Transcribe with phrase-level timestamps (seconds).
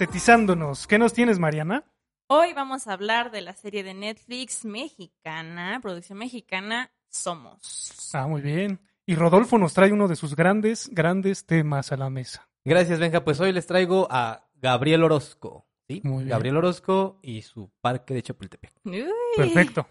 [0.00, 0.86] Estetizándonos.
[0.86, 1.82] ¿Qué nos tienes, Mariana?
[2.28, 8.08] Hoy vamos a hablar de la serie de Netflix mexicana, producción mexicana, Somos.
[8.14, 8.78] Ah, muy bien.
[9.06, 12.48] Y Rodolfo nos trae uno de sus grandes, grandes temas a la mesa.
[12.64, 13.24] Gracias, Benja.
[13.24, 15.66] Pues hoy les traigo a Gabriel Orozco.
[15.88, 16.00] ¿sí?
[16.04, 16.28] Muy bien.
[16.28, 18.70] Gabriel Orozco y su parque de Chapultepec.
[18.84, 19.04] Uy.
[19.36, 19.84] Perfecto.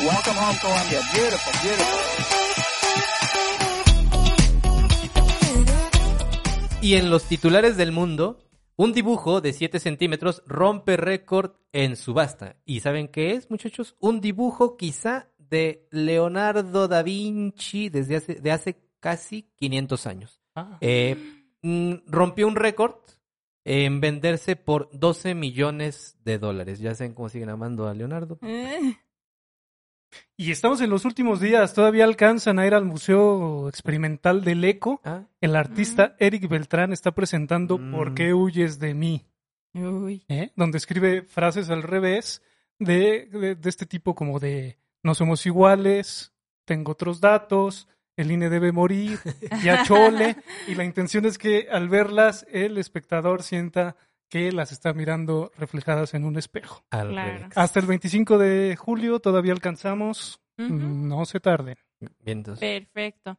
[0.00, 1.00] Welcome home, Columbia.
[1.14, 2.45] Beautiful, beautiful.
[6.82, 8.38] Y en los titulares del mundo,
[8.76, 12.56] un dibujo de 7 centímetros rompe récord en subasta.
[12.64, 13.96] ¿Y saben qué es, muchachos?
[13.98, 20.42] Un dibujo quizá de Leonardo da Vinci desde hace, de hace casi 500 años.
[20.54, 21.16] Ah, Eh,
[21.62, 22.94] mm, rompió un récord
[23.64, 26.78] en venderse por 12 millones de dólares.
[26.78, 28.38] Ya saben cómo siguen amando a Leonardo.
[28.42, 28.96] Eh,
[30.36, 31.72] Y estamos en los últimos días.
[31.74, 35.00] Todavía alcanzan a ir al Museo Experimental del Eco.
[35.04, 37.92] Ah, El artista Eric Beltrán está presentando Mm.
[37.92, 39.24] ¿Por qué huyes de mí?
[39.74, 40.24] Uy.
[40.28, 40.52] ¿eh?
[40.56, 42.42] Donde escribe frases al revés
[42.78, 46.32] de, de- de este tipo como de no somos iguales,
[46.64, 49.18] tengo otros datos, el INE debe morir,
[49.62, 50.36] ya chole.
[50.68, 53.96] y la intención es que al verlas el espectador sienta
[54.28, 56.84] que las está mirando reflejadas en un espejo.
[56.90, 57.48] al Claro.
[57.54, 60.40] Hasta el 25 de julio todavía alcanzamos.
[60.58, 60.72] Ujú.
[60.72, 61.76] No se tarden.
[62.00, 62.60] Bien, entonces.
[62.60, 63.38] Perfecto.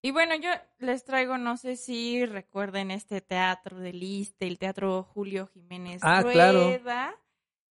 [0.00, 5.04] Y bueno, yo les traigo, no sé si recuerden este teatro del Iste, el teatro
[5.04, 6.64] Julio Jiménez Ah, claro.
[6.64, 7.14] Rueda,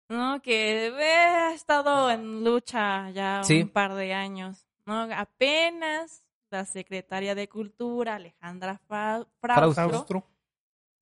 [0.09, 0.41] ¿no?
[0.42, 3.62] Que eh, ha estado en lucha ya Sí.
[3.62, 5.09] un par de años, ¿no?
[5.12, 10.26] Apenas la secretaria de Cultura, Alejandra Fra- Fraustro, Fraustro.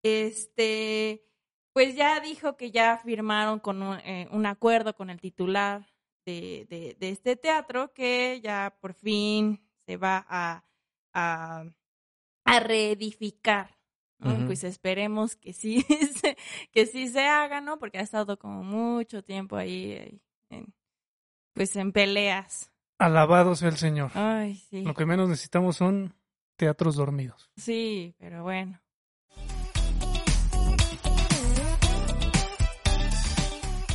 [0.03, 1.23] este,
[1.73, 5.87] pues ya dijo que ya firmaron con un, eh, un acuerdo con el titular
[6.27, 10.65] de, de, de este teatro que ya por fin se va a,
[11.15, 11.65] a,
[12.45, 13.77] a reedificar.
[14.47, 15.81] Pues esperemos que sí,
[16.21, 16.37] se,
[16.73, 17.79] que sí se haga, ¿no?
[17.79, 20.19] Porque ha estado como mucho tiempo ahí, eh,
[20.51, 20.75] en-
[21.55, 22.71] pues en peleas.
[22.99, 24.11] Alabado sea el Señor.
[24.15, 24.83] Ay, sí.
[24.85, 26.15] Lo que menos necesitamos son
[26.57, 27.51] teatros dormidos.
[27.57, 28.79] Sí, pero bueno.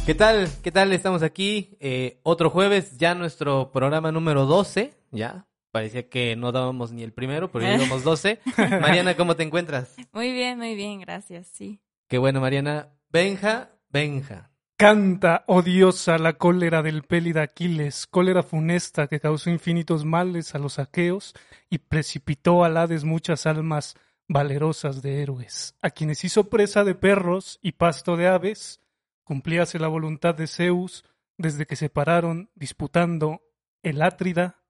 [0.06, 0.48] ¿Qué tal?
[0.62, 0.94] ¿Qué tal?
[0.94, 5.48] Estamos aquí eh, otro jueves, ya nuestro programa número 12, ya.
[5.72, 8.40] Parecía que no dábamos ni el primero, pero ya íbamos 12.
[8.56, 9.96] Mariana, ¿cómo te encuentras?
[10.14, 11.80] Muy bien, muy bien, gracias, sí.
[12.08, 12.90] Qué bueno, Mariana.
[13.10, 14.52] Benja, Benja.
[14.78, 20.78] Canta, odiosa, la cólera del pélida Aquiles, cólera funesta que causó infinitos males a los
[20.78, 21.34] aqueos
[21.68, 23.96] y precipitó al Hades muchas almas
[24.28, 28.82] valerosas de héroes, a quienes hizo presa de perros y pasto de aves,
[29.26, 31.04] cumplíase la voluntad de Zeus
[31.38, 33.42] desde que se pararon disputando
[33.84, 34.64] el Átrida,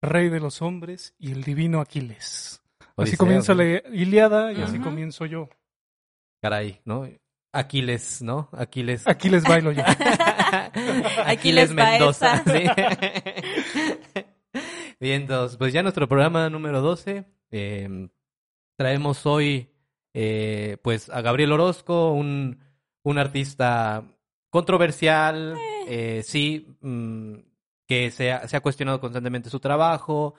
[0.00, 2.62] rey de los hombres, y el divino Aquiles.
[2.96, 3.62] Así comienza ¿no?
[3.62, 5.50] la Iliada y así comienzo yo.
[6.40, 7.06] Caray, ¿no?
[7.52, 8.48] Aquiles, ¿no?
[8.52, 9.06] Aquiles.
[9.06, 9.82] Aquí les bailo yo.
[11.24, 12.42] Aquiles Baeza.
[12.44, 12.64] sí.
[15.00, 17.24] Bien, entonces, pues ya nuestro programa número 12.
[17.50, 18.08] eh,
[18.76, 19.70] traemos hoy,
[20.14, 22.60] eh, pues, a Gabriel Orozco, un,
[23.08, 24.04] un artista
[24.50, 27.34] controversial, eh, sí, mm,
[27.86, 30.34] que se ha, se ha cuestionado constantemente su trabajo,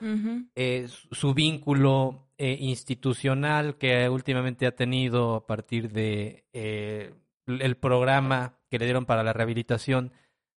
[0.54, 7.12] eh, su vínculo eh, institucional que últimamente ha tenido a partir de eh,
[7.46, 10.12] el programa que le dieron para la rehabilitación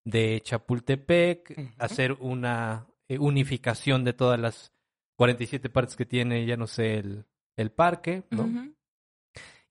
[0.06, 4.72] de Chapultepec, hacer una eh, unificación de todas las
[5.16, 7.26] 47 partes que tiene, ya no sé, el,
[7.56, 8.72] el parque, ¿no?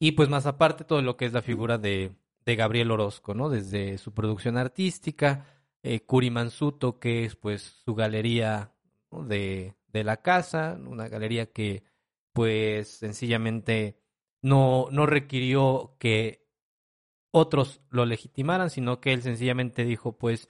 [0.00, 2.10] Y pues más aparte todo lo que es la figura de,
[2.44, 3.48] de Gabriel Orozco, ¿no?
[3.48, 5.46] Desde su producción artística,
[5.82, 8.72] eh, Curi Mansuto, que es pues su galería
[9.10, 9.24] ¿no?
[9.24, 11.84] de, de la casa, una galería que
[12.32, 13.98] pues sencillamente
[14.40, 16.46] no, no requirió que
[17.30, 20.48] otros lo legitimaran, sino que él sencillamente dijo pues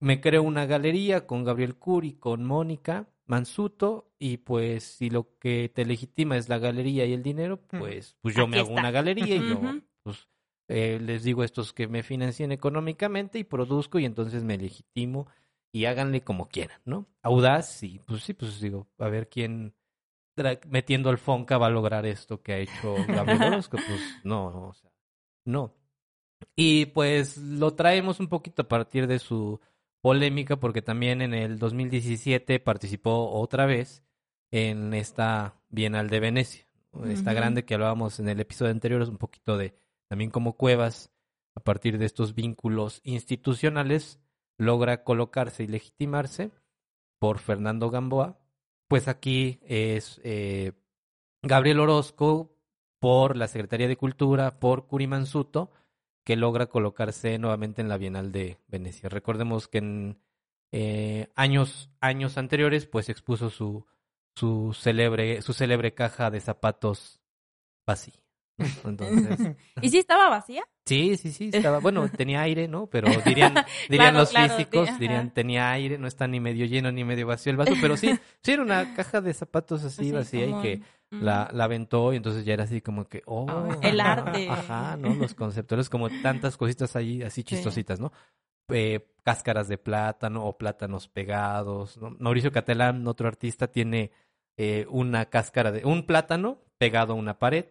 [0.00, 5.70] me creo una galería con Gabriel Curi, con Mónica Mansuto, y pues si lo que
[5.72, 9.36] te legitima es la galería y el dinero, pues, pues yo me hago una galería
[9.36, 9.60] y yo
[10.72, 15.26] eh, les digo a estos que me financien económicamente y produzco y entonces me legitimo
[15.72, 17.08] y háganle como quieran, ¿no?
[17.22, 19.74] Audaz y pues sí, pues digo, a ver quién
[20.68, 24.68] metiendo al Fonca va a lograr esto que ha hecho Gabriel Orozco, pues no, no,
[24.68, 24.92] o sea,
[25.44, 25.74] no.
[26.54, 29.60] Y pues lo traemos un poquito a partir de su
[30.00, 34.04] polémica porque también en el 2017 participó otra vez
[34.52, 36.64] en esta Bienal de Venecia,
[37.06, 39.74] esta grande que hablábamos en el episodio anterior, es un poquito de
[40.10, 41.10] también como Cuevas,
[41.54, 44.20] a partir de estos vínculos institucionales,
[44.58, 46.50] logra colocarse y legitimarse
[47.18, 48.40] por Fernando Gamboa
[48.90, 50.72] pues aquí es eh,
[51.42, 52.56] Gabriel Orozco
[52.98, 55.70] por la Secretaría de Cultura, por Curimansuto,
[56.24, 59.08] que logra colocarse nuevamente en la Bienal de Venecia.
[59.08, 60.18] Recordemos que en
[60.72, 63.86] eh, años, años anteriores, pues expuso su,
[64.34, 67.20] su célebre, su célebre caja de zapatos
[67.86, 68.19] vacía.
[68.84, 70.62] Entonces, ¿Y si estaba vacía?
[70.86, 72.86] sí, sí, sí, estaba, bueno, tenía aire, ¿no?
[72.88, 73.54] Pero dirían,
[73.88, 74.98] dirían Claro, los claro, físicos, ajá.
[74.98, 78.12] dirían, tenía aire, no está ni medio lleno ni medio vacío el vaso, pero sí,
[78.42, 80.80] sí era una caja de zapatos así Así vacía y que
[81.12, 81.24] Mm.
[81.24, 84.48] la, la aventó y entonces ya era así como que, oh, Ah, el arte.
[84.48, 85.12] Ajá, ¿no?
[85.14, 88.12] Los conceptuales, como tantas cositas ahí así chistositas, ¿no?
[88.68, 92.10] Eh, cáscaras de plátano o plátanos pegados, ¿no?
[92.20, 94.12] Mauricio Catalán, otro artista, tiene
[94.56, 97.64] eh, una cáscara de, un plátano pegado a una pared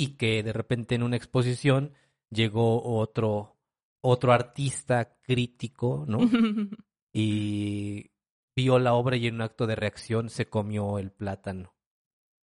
[0.00, 1.92] y que de repente en una exposición
[2.30, 3.56] llegó otro,
[4.00, 6.18] otro artista crítico, ¿no?
[7.12, 8.10] y
[8.56, 11.74] vio la obra y en un acto de reacción se comió el plátano.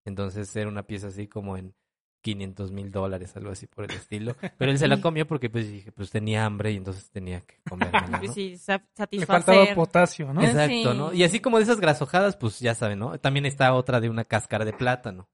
[0.05, 1.73] Entonces era una pieza así como en
[2.21, 4.35] 500 mil dólares, algo así por el estilo.
[4.57, 7.55] Pero él se la comió porque pues dije, pues tenía hambre y entonces tenía que
[7.67, 8.33] comérmela, Pues ¿no?
[8.33, 10.43] sí, sa- Le faltaba potasio, ¿no?
[10.43, 11.13] Exacto, ¿no?
[11.13, 13.17] Y así como de esas grasojadas, pues ya saben, ¿no?
[13.19, 15.29] También está otra de una cáscara de plátano.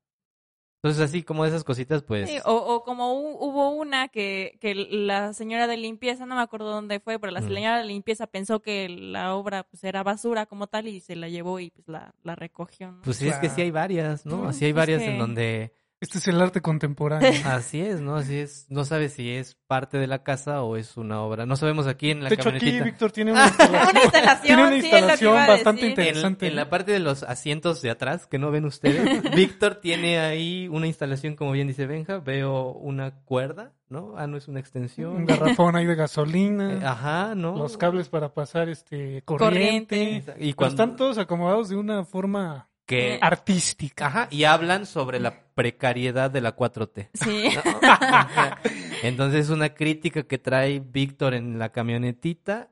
[0.83, 2.29] Entonces así como de esas cositas, pues...
[2.29, 6.41] Sí, o, o como hu- hubo una que, que la señora de limpieza, no me
[6.41, 10.45] acuerdo dónde fue, pero la señora de limpieza pensó que la obra pues era basura
[10.45, 12.91] como tal y se la llevó y pues la, la recogió.
[12.91, 13.01] ¿no?
[13.01, 14.45] Pues sí, es que sí hay varias, ¿no?
[14.49, 15.73] Así hay es varias en donde...
[16.03, 17.31] Este es el arte contemporáneo.
[17.45, 18.17] Así es, ¿no?
[18.17, 18.65] Así es.
[18.69, 21.45] No sabes si es parte de la casa o es una obra.
[21.45, 22.81] No sabemos aquí en la de hecho, aquí.
[22.81, 25.47] Víctor tiene una instalación, Una instalación, tiene una sí, es lo que instalación iba a
[25.47, 25.99] bastante decir.
[25.99, 26.47] Interesante.
[26.47, 30.67] en la parte de los asientos de atrás, que no ven ustedes, Víctor tiene ahí
[30.69, 34.15] una instalación, como bien dice Benja, veo una cuerda, ¿no?
[34.17, 35.25] Ah, no es una Un extensión.
[35.25, 37.55] garrafón ahí de Eh, gasolina, Ajá, ¿no?
[37.55, 39.95] los cables para pasar este corriente.
[39.95, 40.33] Corriente.
[40.39, 44.07] Y Pero cuando están todos acomodados de una forma que artística.
[44.07, 47.09] ajá, y hablan sobre la precariedad de la 4T.
[47.13, 47.45] Sí.
[49.03, 52.69] Entonces, una crítica que trae Víctor en la camionetita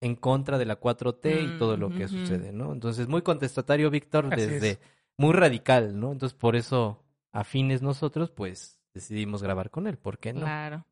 [0.00, 2.72] en contra de la 4T y todo lo que Mm, sucede, ¿no?
[2.72, 4.80] Entonces, muy contestatario Víctor desde es.
[5.16, 6.12] muy radical, ¿no?
[6.12, 7.02] Entonces, por eso,
[7.32, 10.40] afines nosotros, pues decidimos grabar con él, ¿por qué no?
[10.42, 10.84] Claro.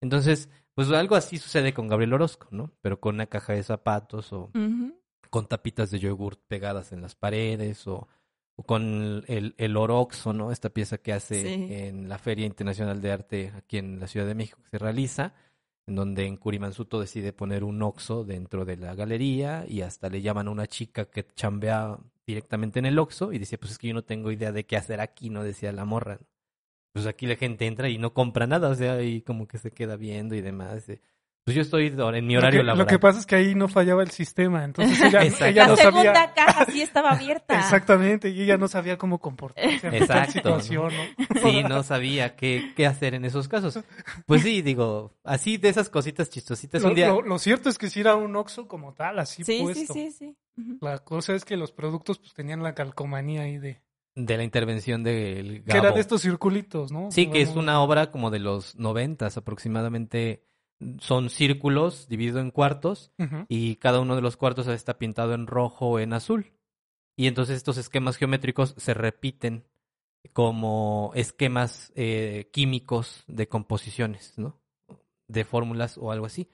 [0.00, 2.70] Entonces, pues algo así sucede con Gabriel Orozco, ¿no?
[2.82, 4.94] Pero con una caja de zapatos o Ujú.
[5.30, 8.08] Con tapitas de yogurt pegadas en las paredes o,
[8.56, 10.52] o con el, el Oroxo, ¿no?
[10.52, 11.66] Esta pieza que hace Sí.
[11.74, 15.34] en la Feria Internacional de Arte aquí en la Ciudad de México que se realiza,
[15.86, 20.22] en donde en Curimansuto decide poner un Oxo dentro de la galería y hasta le
[20.22, 23.88] llaman a una chica que chambea directamente en el Oxo y decía, pues es que
[23.88, 25.42] yo no tengo idea de qué hacer aquí, ¿no?
[25.42, 26.18] Decía la morra.
[26.92, 29.72] Pues aquí la gente entra y no compra nada, o sea, y como que se
[29.72, 30.86] queda viendo y demás.
[31.44, 32.86] Pues yo estoy en mi Lo horario que, lo laboral.
[32.86, 36.14] que pasa es que ahí no fallaba el sistema, entonces ella, ella la no segunda
[36.14, 37.58] sabía caja sí estaba abierta.
[37.58, 41.40] exactamente y ella no sabía cómo comportarse en Exacto, situación, ¿no?
[41.42, 43.78] Sí, no sabía qué, qué hacer en esos casos.
[44.24, 46.80] Pues sí, digo, así de esas cositas chistositas.
[46.80, 49.44] Lo, un día, lo- lo cierto es que sí era un Oxxo como tal, así
[49.44, 49.92] Sí, sí, puesto.
[49.92, 50.36] sí, sí.
[50.56, 50.78] Ujú.
[50.80, 53.82] La cosa es que los productos pues tenían la calcomanía ahí de...
[54.14, 55.94] de la intervención del Que era Gabo.
[55.96, 57.10] de estos circulitos, ¿no?
[57.10, 60.42] Sí, que es una obra como de los noventas aproximadamente.
[61.00, 63.12] Son círculos divididos en cuartos
[63.48, 66.52] y cada uno de los cuartos está pintado en rojo o en azul.
[67.16, 69.64] Y entonces estos esquemas geométricos se repiten
[70.32, 74.60] como esquemas eh, químicos de composiciones, ¿no?
[75.28, 76.48] De fórmulas o algo así.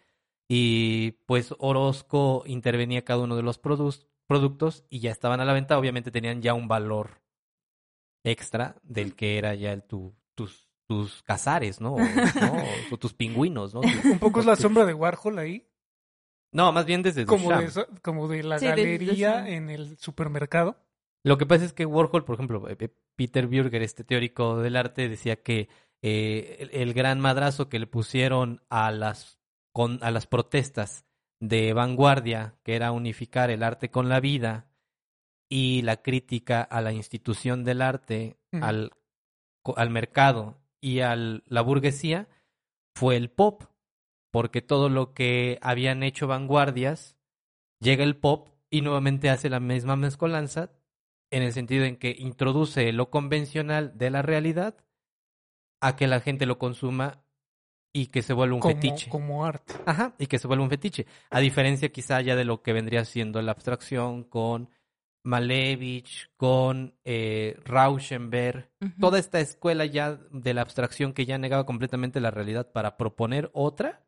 [0.48, 5.78] Y pues Orozco intervenía cada uno de los productos y ya estaban a la venta.
[5.78, 7.22] Obviamente tenían ya un valor
[8.24, 10.14] extra del que era ya el tu,
[10.90, 11.94] tus, cazares, ¿no?
[11.94, 11.98] O,
[12.40, 12.52] ¿no?
[12.92, 13.80] O tus pingüinos, ¿no?
[13.80, 15.66] Tus- Un poco es la tus- sombra de Warhol ahí,
[16.52, 17.60] No, más bien desde como Duchamp.
[17.62, 20.76] de, esa- como de la Sí, de galería en el supermercado.
[21.24, 24.74] Lo que pasa es que Warhol, por ejemplo, eh, eh, Peter Bürger, este teórico del
[24.76, 25.68] arte, decía que
[26.02, 29.38] eh, el, el gran madrazo que le pusieron a las,
[29.72, 31.04] con, a las protestas
[31.38, 34.66] de vanguardia, que era unificar el arte con la vida,
[35.48, 38.64] y la crítica a la institución del arte, Ujú.
[38.64, 38.92] al,
[39.62, 42.28] co- al mercado y a la burguesía,
[42.94, 43.64] fue el pop,
[44.30, 47.16] porque todo lo que habían hecho vanguardias,
[47.80, 50.70] llega el pop y nuevamente hace la misma mezcolanza,
[51.30, 54.76] en el sentido en que introduce lo convencional de la realidad
[55.80, 57.24] a que la gente lo consuma
[57.92, 59.10] y que se vuelva un como, fetiche.
[59.10, 59.74] como arte.
[59.86, 61.06] Ajá, y que se vuelva un fetiche.
[61.30, 64.70] A diferencia quizá ya de lo que vendría siendo la abstracción con
[65.22, 72.20] Malevich, con eh, Rauschenberg, toda esta escuela ya de la abstracción que ya negaba completamente
[72.20, 74.04] la realidad para proponer otra,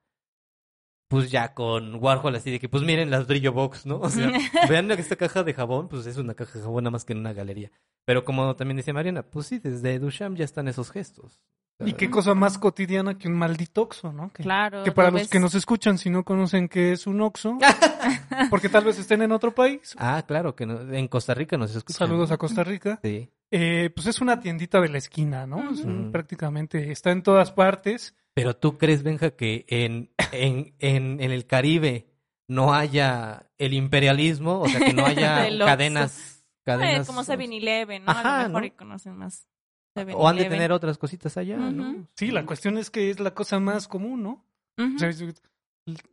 [1.09, 4.01] pues ya con Warhol así de que, pues miren las Brillo Box, ¿no?
[4.01, 4.33] O sea,
[4.69, 7.19] vean esta caja de jabón, pues es una caja de jabón nada más que en
[7.19, 7.71] una galería.
[8.07, 11.43] Pero como también dice Mariana, pues sí, desde Duchamp ya están esos gestos.
[11.85, 14.31] Y qué cosa más cotidiana que un maldito oxo, ¿no?
[14.33, 14.83] Que, Claro.
[14.85, 15.31] que para lo los ves.
[15.31, 17.59] que nos escuchan, si no conocen qué es un oxo,
[18.51, 19.95] porque tal vez estén en otro país.
[19.99, 21.99] Ah, claro, que no- en Costa Rica nos escuchan.
[22.09, 22.99] Saludos a Costa Rica.
[23.03, 23.29] Sí.
[23.51, 25.71] Eh, pues es una tiendita de la esquina, ¿no?
[25.73, 26.13] Es un- Ujú.
[26.13, 28.15] prácticamente está en todas partes.
[28.35, 32.07] Pero tú crees, Benja, que en, en, en, en el Caribe
[32.49, 35.65] no haya el imperialismo, o sea, que no haya Oxxo.
[35.67, 38.13] cadenas, Eh, cadenas como 7-Eleven, ¿no?
[38.13, 38.67] a lo mejor ¿no?
[38.67, 39.47] y conocen más.
[39.95, 40.49] O han de 7-Eleven.
[40.51, 42.07] tener otras cositas allá, ¿no?
[42.17, 44.45] Sí, la cuestión es que es la cosa más común, ¿no?
[44.79, 45.11] O sea,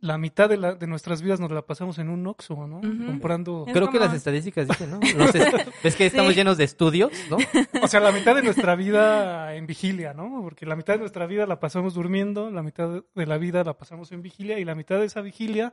[0.00, 2.80] la mitad de, la, de nuestras vidas nos la pasamos en un oxo, ¿no?
[2.80, 3.64] Comprando...
[3.68, 4.98] Es Creo que las estadísticas dicen, ¿no?
[5.16, 6.38] Los est- Ves que estamos Sí.
[6.38, 7.36] llenos de estudios, ¿no?
[7.80, 10.40] O sea, la mitad de nuestra vida en vigilia, ¿no?
[10.42, 13.74] Porque la mitad de nuestra vida la pasamos durmiendo, la mitad de la vida la
[13.78, 15.72] pasamos en vigilia y la mitad de esa vigilia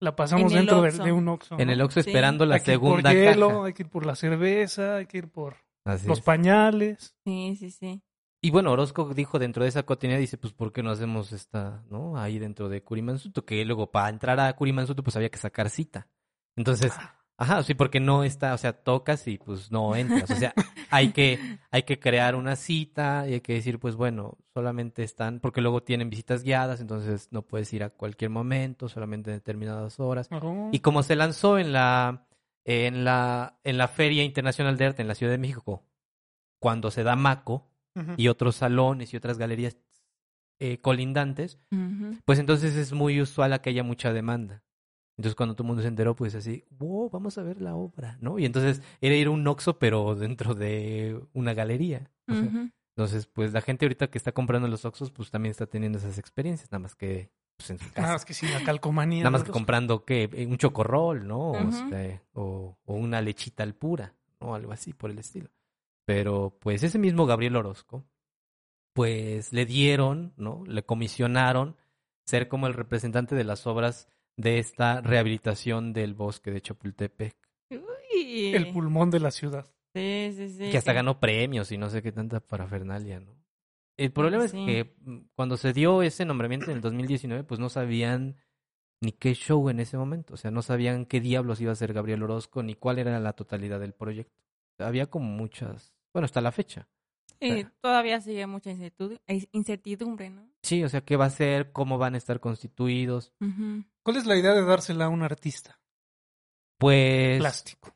[0.00, 1.04] la pasamos dentro de, Oxxo.
[1.04, 1.58] de un oxo.
[1.58, 2.10] En el Oxxo Sí.
[2.10, 3.64] esperando la hay que ir por segunda hielo, caja.
[3.64, 6.24] hay que ir por la cerveza, hay que ir por Así los es.
[6.24, 7.16] pañales.
[7.24, 8.02] Sí, sí, sí.
[8.42, 11.84] Y bueno, Orozco dijo dentro de esa cotidianidad, dice, pues, ¿por qué no hacemos esta,
[11.90, 12.16] no?
[12.16, 16.08] Ahí dentro de Kurimansuto, que luego para entrar a Kurimansuto, pues había que sacar cita.
[16.56, 16.94] Entonces,
[17.36, 20.30] ajá, sí, porque no está, o sea, tocas y pues no entras.
[20.30, 20.54] O sea,
[20.90, 25.40] hay que, hay que crear una cita y hay que decir, pues bueno, solamente están,
[25.40, 30.00] porque luego tienen visitas guiadas, entonces no puedes ir a cualquier momento, solamente en determinadas
[30.00, 30.30] horas.
[30.72, 32.26] Y como se lanzó en la,
[32.64, 35.84] en la, en la Feria Internacional de Arte en la Ciudad de México,
[36.58, 37.66] cuando se da Maco,
[38.16, 39.76] y otros salones y otras galerías
[40.58, 41.58] eh, colindantes,
[42.24, 44.62] pues entonces es muy usual a que haya mucha demanda.
[45.18, 48.16] Entonces cuando todo el mundo se enteró, pues así, wow, vamos a ver la obra,
[48.20, 48.38] ¿no?
[48.38, 52.10] Y entonces era ir a un Oxxo, pero dentro de una galería.
[52.26, 52.70] O sea, Ujú.
[52.96, 56.18] Entonces, pues la gente ahorita que está comprando los Oxxos, pues también está teniendo esas
[56.18, 58.00] experiencias, nada más que pues, en su casa.
[58.00, 59.18] Nada más que sí, la calcomanía.
[59.20, 60.28] Nada más que comprando, ¿qué?
[60.48, 61.52] Un chocorrol, ¿no?
[61.52, 64.54] O, este, o, o una lechita al pura, ¿no?
[64.54, 65.50] Algo así por el estilo.
[66.06, 68.04] Pero, pues, ese mismo Gabriel Orozco,
[68.94, 70.64] pues, le dieron, ¿no?
[70.66, 71.76] Le comisionaron
[72.24, 77.36] ser como el representante de las obras de esta rehabilitación del bosque de Chapultepec.
[77.70, 78.54] Uy.
[78.54, 79.66] El pulmón de la ciudad.
[79.92, 80.70] Sí, sí, sí.
[80.70, 83.39] que hasta ganó premios y no sé qué tanta parafernalia, ¿no?
[84.00, 87.68] El problema es que mm, cuando se dio ese nombramiento en el 2019, pues no
[87.68, 88.36] sabían
[89.02, 91.92] ni qué show en ese momento, o sea, no sabían qué diablos iba a ser
[91.92, 94.42] Gabriel Orozco ni cuál era la totalidad del proyecto.
[94.78, 96.88] Había como muchas, bueno, hasta la fecha.
[97.40, 99.20] Sí, todavía sigue mucha incertidumbre,
[99.52, 100.48] incertidumbre ¿no?
[100.62, 103.34] Sí, o sea, qué va a ser, cómo van a estar constituidos.
[104.02, 105.78] ¿Cuál es la idea de dársela a un artista
[106.78, 107.94] Pues plástico?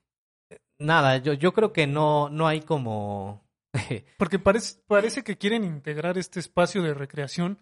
[0.78, 3.43] nada, yo, yo creo que no, no hay como
[4.19, 7.59] Porque parece, parece que quieren integrar este espacio de recreación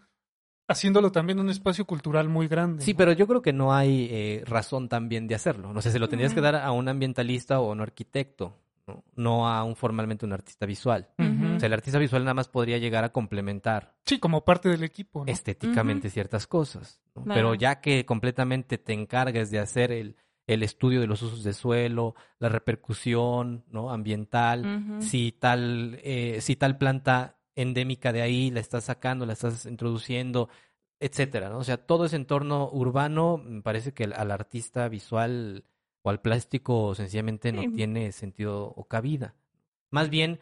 [0.69, 2.85] haciéndolo también un espacio cultural muy grande.
[2.85, 2.99] Sí, ¿no?
[2.99, 5.73] pero yo creo que no hay eh, razón también de hacerlo.
[5.73, 9.05] No sé, se lo tendrías que dar a un ambientalista o a un arquitecto, ¿no?
[9.15, 11.09] no a un formalmente un artista visual.
[11.19, 14.83] O sea, el artista visual nada más podría llegar a complementar Sí, como parte del
[14.83, 15.25] equipo.
[15.25, 15.33] ¿no?
[15.33, 17.01] estéticamente ciertas cosas.
[17.15, 17.25] ¿no?
[17.25, 17.39] Claro.
[17.39, 21.53] Pero ya que completamente te encargues de hacer el, el estudio de los usos de
[21.53, 23.91] suelo, la repercusión ¿no?
[23.91, 29.67] ambiental, si tal, eh, si tal planta endémica de ahí la estás sacando, la estás
[29.67, 30.49] introduciendo,
[30.99, 31.59] etcétera, ¿no?
[31.59, 35.65] O sea, todo ese entorno urbano, me parece que al, artista visual
[36.03, 37.69] o al plástico sencillamente no Sí.
[37.71, 39.35] tiene sentido o cabida.
[39.91, 40.41] Más bien,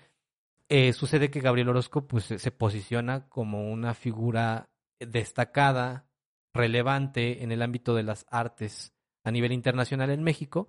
[0.68, 6.06] eh, sucede que Gabriel Orozco pues, se posiciona como una figura destacada,
[6.52, 8.92] relevante en el ámbito de las artes
[9.24, 10.68] a nivel internacional en México,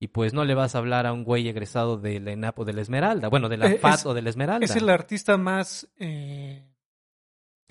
[0.00, 2.64] y pues no le vas a hablar a un güey egresado de la ENAP o
[2.64, 4.64] de la Esmeralda, bueno, de la Eh, FAT es- o de la Esmeralda.
[4.64, 5.88] Es el artista más.
[5.98, 6.66] eh,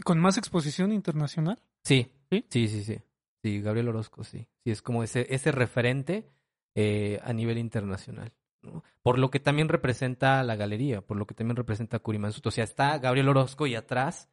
[0.04, 1.62] con más exposición internacional.
[1.84, 2.46] Sí, ¿Sí?
[2.50, 3.00] sí, sí, sí.
[3.44, 4.48] Sí, Gabriel Orozco, sí.
[4.64, 6.30] Sí, es como ese, ese referente
[6.76, 8.32] eh, a nivel internacional.
[8.62, 8.84] ¿no?
[9.02, 12.50] Por lo que también representa la galería, por lo que también representa Kurimansuto.
[12.50, 14.30] O sea, está Gabriel Orozco y atrás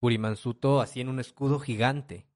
[0.00, 2.26] Kurimansuto así en un escudo gigante.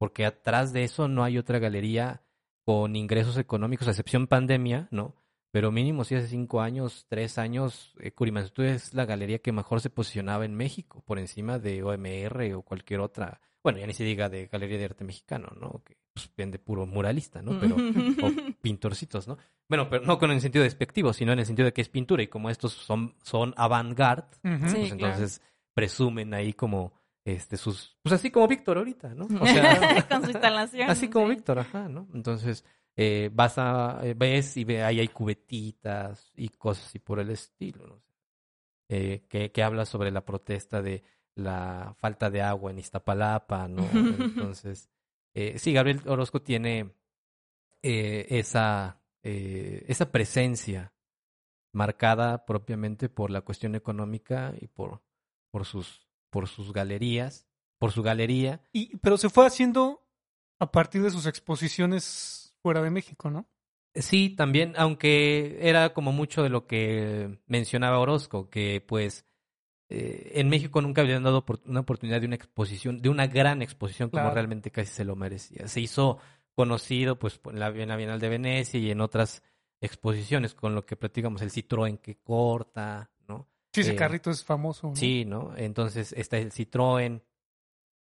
[0.00, 2.22] Porque atrás de eso no hay otra galería
[2.64, 5.14] con ingresos económicos, a excepción pandemia, ¿no?
[5.50, 8.14] Pero mínimo si hace cinco años, tres años, eh,
[8.64, 13.00] es la galería que mejor se posicionaba en México, por encima de OMR o cualquier
[13.00, 13.42] otra.
[13.62, 15.82] Bueno, ya ni se diga de Galería de Arte Mexicano, ¿no?
[15.84, 17.60] Que pues, vende puro muralista, ¿no?
[17.60, 17.76] Pero,
[18.26, 19.36] o pintorcitos, ¿no?
[19.68, 22.22] Bueno, pero no con el sentido despectivo, sino en el sentido de que es pintura
[22.22, 25.42] y como estos son, son avant-garde, pues entonces
[25.74, 29.26] presumen ahí como este sus pues así como Víctor ahorita, ¿no?
[29.26, 30.90] O sea, Con su instalación.
[30.90, 31.34] así como sí.
[31.34, 32.08] Víctor, ajá, ¿no?
[32.14, 32.64] Entonces
[32.96, 37.30] eh, vas a eh, ves y ve ahí hay cubetitas y cosas así por el
[37.30, 38.02] estilo, ¿no?
[38.92, 41.04] Eh, que, que habla sobre la protesta de
[41.36, 43.88] la falta de agua en Iztapalapa, ¿no?
[43.92, 44.90] Entonces
[45.32, 46.92] eh, sí, Gabriel Orozco tiene
[47.82, 50.92] eh, esa, esa presencia
[51.72, 55.02] marcada propiamente por la cuestión económica y por,
[55.52, 57.46] por, sus, por sus galerías,
[57.78, 58.62] por su galería.
[58.72, 60.06] Y, pero se fue haciendo
[60.58, 63.46] a partir de sus exposiciones fuera de México, ¿no?
[63.94, 69.24] Sí, también, aunque era como mucho de lo que mencionaba Orozco, que pues
[69.88, 73.62] eh, en México nunca habían dado por- una oportunidad de una exposición, de una gran
[73.62, 74.34] exposición como Claro.
[74.34, 75.66] realmente casi se lo merecía.
[75.66, 76.18] Se hizo
[76.54, 79.42] conocido pues en la, en la Bienal de Venecia y en otras
[79.80, 83.10] exposiciones, con lo que platicamos, el Citroën que corta.
[83.72, 84.88] Sí, ese Eh, carrito es famoso.
[84.88, 84.96] ¿no?
[84.96, 85.56] Sí, ¿no?
[85.56, 87.22] Entonces está el Citroën,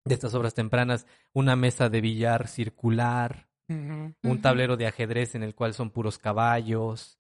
[0.06, 5.56] de estas obras tempranas, una mesa de billar circular, un tablero de ajedrez en el
[5.56, 7.18] cual son puros caballos.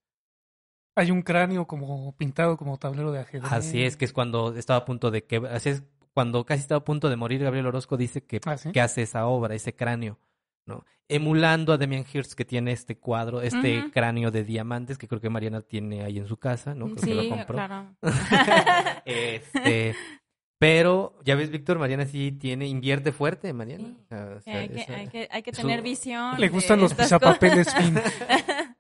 [0.96, 3.52] Hay un cráneo como pintado como tablero de ajedrez.
[3.52, 5.84] Así es, que es cuando estaba a punto de que, así es,
[6.14, 8.72] cuando casi estaba a punto de morir, Gabriel Orozco dice que, Ah, ¿sí?
[8.72, 10.20] que hace esa obra, ese cráneo,
[10.65, 10.86] ¿no?
[11.10, 15.29] Emulando a Demian Hirst que tiene este cuadro, este cráneo de diamantes que creo que
[15.29, 16.86] Mariana tiene ahí en su casa, ¿no?
[16.86, 17.55] Creo que Sí, lo compró.
[17.55, 17.96] claro.
[19.05, 19.96] Este,
[20.58, 23.89] pero, ya ves, Víctor, Mariana sí tiene, invierte fuerte, Mariana.
[24.10, 24.15] Sí.
[24.15, 26.39] O sea, hay, que, esa- hay, que, hay que su- tener visión.
[26.39, 27.67] Le gustan los pisapapeles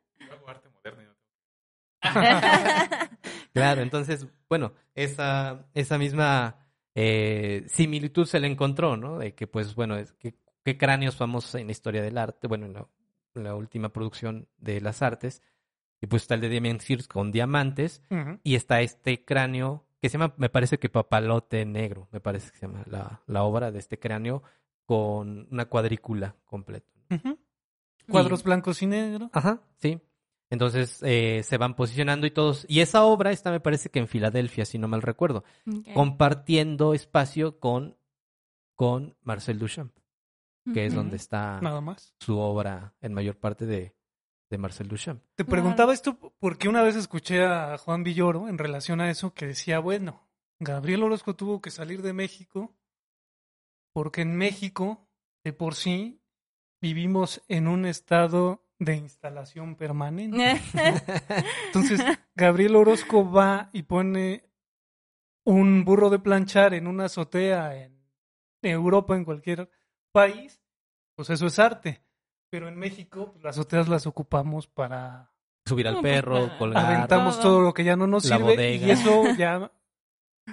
[3.53, 6.57] Claro, entonces, bueno, esa, esa misma
[6.95, 9.19] eh, similitud se le encontró, ¿no?
[9.19, 12.65] De que, pues, bueno, es que, qué cráneos famosos en la historia del arte, bueno,
[12.65, 12.87] en la,
[13.35, 15.41] en la última producción de las artes,
[16.01, 18.01] y pues está el de Damien Hirst con diamantes,
[18.43, 22.57] y está este cráneo que se llama, me parece que Papalote Negro, me parece que
[22.57, 24.43] se llama la, la obra de este cráneo
[24.85, 26.89] con una cuadrícula completa.
[28.09, 29.29] Cuadros Y- blancos y negros.
[29.31, 29.97] Ajá, sí.
[30.49, 32.65] Entonces eh, se van posicionando y todos.
[32.67, 35.45] Y esa obra está, me parece que en Filadelfia, si no mal recuerdo,
[35.93, 37.97] compartiendo espacio con,
[38.75, 39.95] con Marcel Duchamp,
[40.71, 42.15] que es donde está Nada más.
[42.19, 43.95] su obra en mayor parte de,
[44.49, 45.21] de Marcel Duchamp.
[45.35, 49.47] Te preguntaba esto porque una vez escuché a Juan Villoro en relación a eso que
[49.47, 50.27] decía, bueno,
[50.59, 52.75] Gabriel Orozco tuvo que salir de México
[53.93, 55.07] porque en México,
[55.43, 56.21] de por sí,
[56.81, 60.59] vivimos en un estado de instalación permanente.
[61.67, 62.01] Entonces,
[62.35, 64.49] Gabriel Orozco va y pone
[65.45, 68.03] un burro de planchar en una azotea en
[68.61, 69.69] Europa, en cualquier
[70.13, 70.61] país,
[71.15, 72.01] pues eso es arte.
[72.49, 75.31] Pero en México, pues, las azoteas las ocupamos para
[75.65, 76.85] Subir al No, pues, perro, para- colgar.
[76.85, 77.61] aventamos todo.
[77.61, 78.87] lo que ya no nos La sirve bodega.
[78.87, 79.71] y eso ya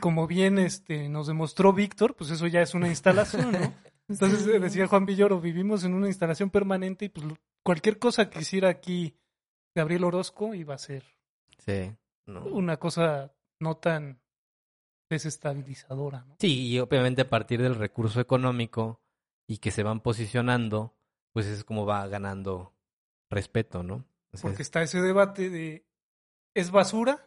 [0.01, 3.59] como bien este nos demostró Víctor, pues eso ya es una instalación, ¿no?
[4.09, 4.59] Entonces Sí.
[4.59, 7.27] decía Juan Villoro, vivimos en una instalación permanente y pues
[7.65, 9.17] cualquier cosa que hiciera aquí
[9.75, 11.05] Gabriel Orozco iba a ser
[11.59, 11.93] Sí,
[12.27, 12.45] ¿no?
[12.45, 14.21] una cosa no tan
[15.11, 16.37] desestabilizadora, ¿no?
[16.39, 19.01] Sí, y obviamente a partir del recurso económico
[19.51, 20.95] y que se van posicionando,
[21.33, 22.73] pues es como va ganando
[23.29, 24.07] respeto, ¿no?
[24.33, 25.85] O sea, Porque es- está ese debate de
[26.55, 27.27] ¿es basura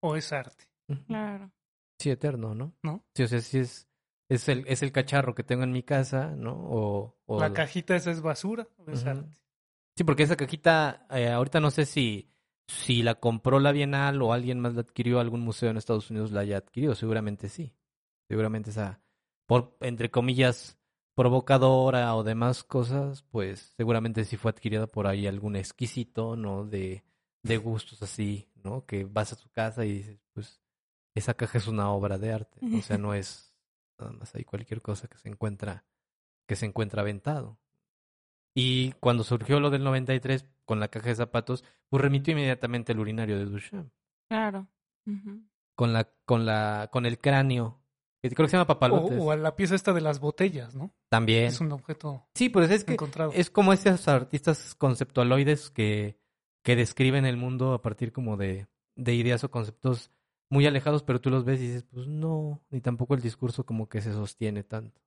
[0.00, 0.64] o es arte?
[1.06, 1.50] Claro.
[1.98, 2.74] Sí, eterno, ¿no?
[2.82, 3.02] ¿No?
[3.14, 3.88] Sí, o sea, sí es,
[4.28, 6.52] es, el, es el cacharro que tengo en mi casa, ¿no?
[6.54, 9.34] O, o La cajita esa es basura o es arte.
[9.96, 12.30] Sí, porque esa cajita, eh, ahorita no sé si,
[12.68, 16.30] si la compró la Bienal o alguien más la adquirió, algún museo en Estados Unidos
[16.30, 17.72] la haya adquirido, seguramente sí.
[18.28, 19.00] Seguramente esa,
[19.46, 20.76] por, entre comillas,
[21.14, 26.64] provocadora o demás cosas, pues seguramente sí fue adquirida por ahí algún exquisito, ¿no?
[26.64, 27.04] De,
[27.42, 28.84] de gustos así, ¿no?
[28.86, 30.60] Que vas a tu casa y dices, pues,
[31.14, 32.60] esa caja es una obra de arte.
[32.76, 33.54] O sea, no es
[33.98, 35.84] nada más ahí cualquier cosa que se encuentra,
[36.46, 37.58] que se encuentra aventado.
[38.54, 43.00] Y cuando surgió lo del 93 con la caja de zapatos, pues remitió inmediatamente el
[43.00, 43.92] urinario de Duchamp.
[44.28, 44.68] Claro.
[45.74, 47.80] Con la, con la, con el cráneo.
[48.30, 49.18] Que Creo que se llama papalotes.
[49.18, 50.92] O, o a la pieza esta de las botellas, ¿no?
[51.08, 51.44] También.
[51.46, 53.32] Es un objeto Sí, pues es que encontrado.
[53.34, 56.18] es como esos artistas conceptualoides que,
[56.62, 60.10] que describen el mundo a partir como de, de ideas o conceptos
[60.50, 63.88] muy alejados, pero tú los ves y dices, pues no, ni tampoco el discurso como
[63.88, 65.00] que se sostiene tanto.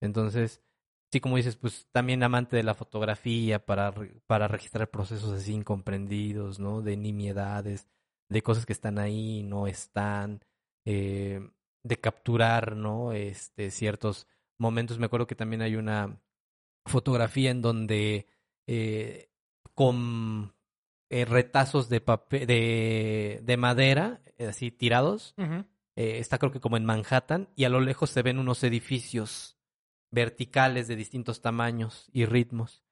[0.00, 0.62] Entonces,
[1.10, 3.92] sí, como dices, pues también amante de la fotografía para,
[4.26, 6.82] para registrar procesos así incomprendidos, ¿no?
[6.82, 7.88] De nimiedades,
[8.28, 10.40] de cosas que están ahí, no están,
[10.86, 11.40] eh,
[11.84, 13.12] de capturar, ¿no?
[13.12, 14.26] Este, ciertos
[14.58, 14.98] momentos.
[14.98, 16.20] Me acuerdo que también hay una
[16.86, 18.26] fotografía en donde
[18.66, 19.30] eh,
[19.74, 20.54] con
[21.10, 26.76] eh, retazos de papel, de, de madera, eh, así tirados, eh, está creo que como
[26.76, 29.58] en Manhattan, y a lo lejos se ven unos edificios
[30.10, 32.82] verticales de distintos tamaños y ritmos.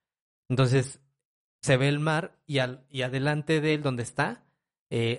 [0.49, 1.01] Entonces
[1.63, 4.45] se ve el mar y, al, y adelante de él donde está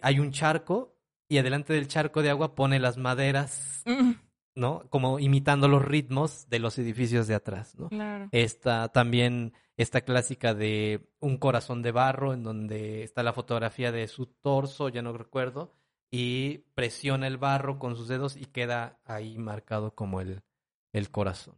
[0.04, 0.93] hay un charco
[1.34, 4.12] y adelante del charco de agua pone las maderas Mm.
[4.56, 4.88] ¿no?
[4.90, 7.90] Como imitando los ritmos de los edificios de atrás, ¿no?
[7.90, 8.30] Claro.
[8.32, 14.08] Está también esta clásica de un corazón de barro en donde está la fotografía de
[14.08, 15.74] su torso, ya no recuerdo,
[16.12, 20.44] y presiona el barro con sus dedos y queda ahí marcado como el,
[20.92, 21.56] el corazón.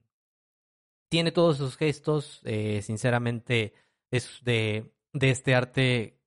[1.09, 3.73] Tiene todos esos gestos, eh, sinceramente
[4.11, 6.21] es de, de este arte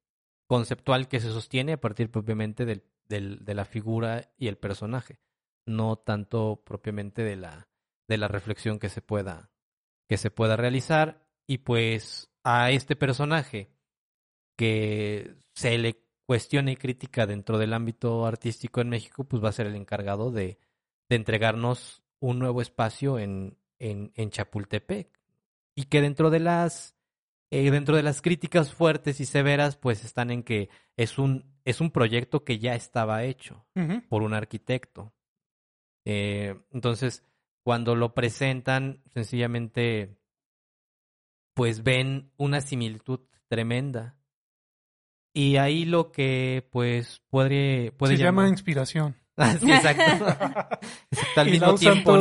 [0.46, 5.20] conceptual que se sostiene a partir propiamente del, del, de la figura y el personaje,
[5.66, 7.68] no tanto propiamente de la,
[8.06, 9.50] de la reflexión que se pueda,
[10.08, 11.26] que se pueda realizar.
[11.46, 13.70] Y pues a este personaje
[14.56, 19.52] que se le cuestiona y critica dentro del ámbito artístico en México, pues va a
[19.52, 20.58] ser el encargado de,
[21.08, 25.08] de entregarnos un nuevo espacio en, en, en Chapultepec.
[25.74, 26.97] Y que dentro de las
[27.50, 31.80] eh, dentro de las críticas fuertes y severas, pues están en que es un, es
[31.80, 33.66] un proyecto que ya estaba hecho
[34.08, 35.12] por un arquitecto.
[36.04, 37.22] Eh, entonces,
[37.62, 40.16] cuando lo presentan, sencillamente,
[41.54, 44.16] pues ven una similitud tremenda.
[45.34, 49.16] Y ahí lo que, pues, puede, puede Se llama llamar- inspiración.
[49.40, 50.26] Ah, sí, exacto.
[51.12, 52.16] Exacto, al Y mismo tiempo.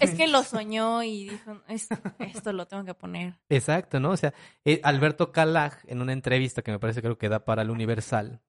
[0.00, 1.88] Es que lo soñó y dijo, "Es-
[2.20, 3.34] esto lo tengo que poner.
[3.48, 4.10] Exacto, ¿no?
[4.10, 4.32] O sea,
[4.64, 8.40] eh, Alberto Calaj, en una entrevista que me parece creo que da para el Universal,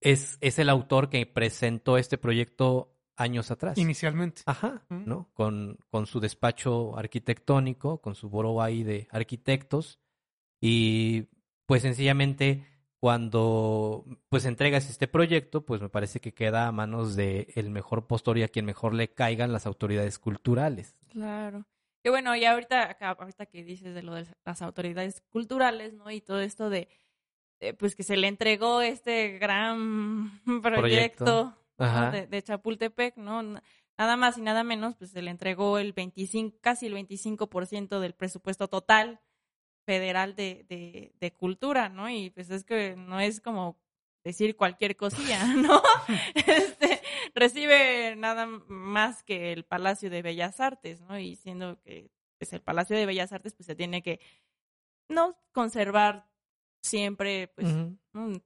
[0.00, 3.76] es, es el autor que presentó este proyecto años atrás.
[3.78, 4.42] Inicialmente.
[4.46, 4.82] Ajá.
[4.88, 5.30] ¿no?
[5.34, 10.00] Con, con su despacho arquitectónico, con su boro ahí de arquitectos.
[10.60, 11.28] Y
[11.66, 12.66] pues sencillamente
[13.00, 18.06] cuando pues entregas este proyecto, pues me parece que queda a manos de el mejor
[18.06, 20.94] postor y a quien mejor le caigan las autoridades culturales.
[21.08, 21.66] Claro.
[22.02, 26.10] Que bueno, y ahorita, acá- ahorita que dices de lo de las autoridades culturales, ¿no?
[26.10, 26.88] Y todo esto de,
[27.60, 33.42] de, pues que se le entregó este gran proyecto, de, de Chapultepec, ¿no?
[33.42, 38.14] Nada más y nada menos, pues se le entregó el 25, casi el 25% del
[38.14, 39.20] presupuesto total
[39.90, 42.08] federal de, de, de cultura, ¿no?
[42.08, 43.76] Y pues es que no es como
[44.22, 45.82] decir cualquier cosilla, ¿no?
[46.46, 47.02] este,
[47.34, 51.18] recibe nada más que el Palacio de Bellas Artes, ¿no?
[51.18, 54.20] Y siendo que pues, el Palacio de Bellas Artes pues se tiene que
[55.08, 56.29] no conservar
[56.82, 57.68] siempre, pues.
[57.68, 57.96] ¿no?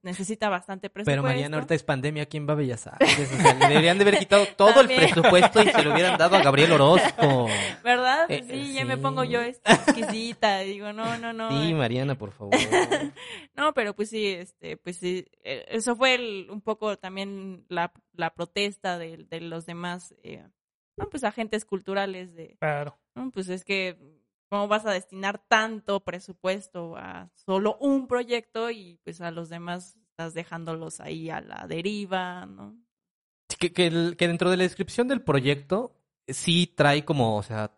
[0.03, 1.23] necesita bastante presupuesto.
[1.23, 3.31] Pero Mariana, ahorita es pandemia, ¿quién va a Bellas Artes?
[3.33, 5.01] O sea, le deberían de haber quitado todo También.
[5.01, 7.47] el presupuesto y se lo hubieran dado a Gabriel Orozco.
[7.83, 8.29] ¿Verdad?
[8.29, 11.49] Eh, sí, eh, ya me pongo yo esta exquisita, digo, no, no, no.
[11.49, 12.53] Sí, eh, Mariana, por favor.
[13.55, 17.91] No, pero pues sí, este, pues sí, eh, eso fue el- un poco también la,
[18.13, 20.45] la protesta de, de los demás, eh,
[20.97, 22.99] no, pues agentes culturales de, Claro.
[23.15, 23.97] no, pues es que
[24.49, 29.97] cómo vas a destinar tanto presupuesto a solo un proyecto y pues a los demás
[30.09, 32.75] estás dejándolos ahí a la deriva, ¿no?
[33.49, 35.95] Sí, Que, que, el- que dentro de la descripción del proyecto
[36.27, 37.71] sí trae como, o sea,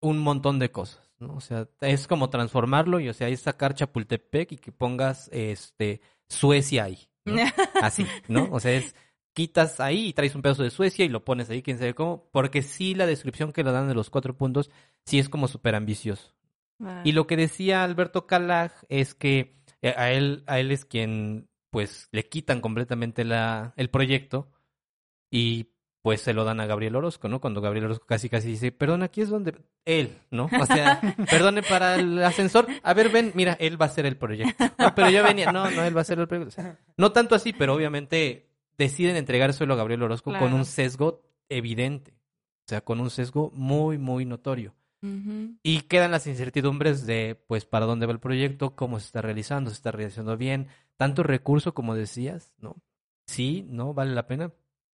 [0.00, 1.34] un montón de cosas, ¿no?
[1.34, 6.00] O sea, es como transformarlo y, o sea, es sacar Chapultepec y que pongas, este,
[6.28, 7.34] Suecia ahí, ¿no?
[7.82, 8.48] Así, ¿no?
[8.52, 8.94] O sea, es
[9.32, 12.28] quitas ahí y traes un pedazo de Suecia y lo pones ahí, quién sabe cómo,
[12.32, 14.68] porque sí la descripción que le dan de los cuatro puntos
[15.08, 16.34] sí es como súper ambicioso.
[17.02, 21.48] Y lo que decía Alberto Calaj es que eh, a él, a él es quien
[21.70, 24.48] pues le quitan completamente la, el proyecto
[25.28, 27.40] y pues se lo dan a Gabriel Orozco, ¿no?
[27.40, 30.48] Cuando Gabriel Orozco casi casi dice, perdón, aquí es donde él, ¿no?
[30.60, 34.16] O sea, perdone para el ascensor, a ver, ven, mira, él va a hacer el
[34.16, 34.64] proyecto.
[34.78, 36.48] No, pero yo venía, no, no, él va a hacer el proyecto.
[36.48, 41.24] O sea, no tanto así, pero obviamente deciden entregárselo a Gabriel Orozco con un sesgo
[41.48, 44.77] evidente, o sea, con un sesgo muy, muy notorio.
[45.00, 49.70] Y quedan las incertidumbres de, pues, para dónde va el proyecto, cómo se está realizando,
[49.70, 52.82] se está realizando bien, tanto recurso como decías, ¿no?
[53.26, 53.94] Sí, ¿no?
[53.94, 54.52] Vale la pena.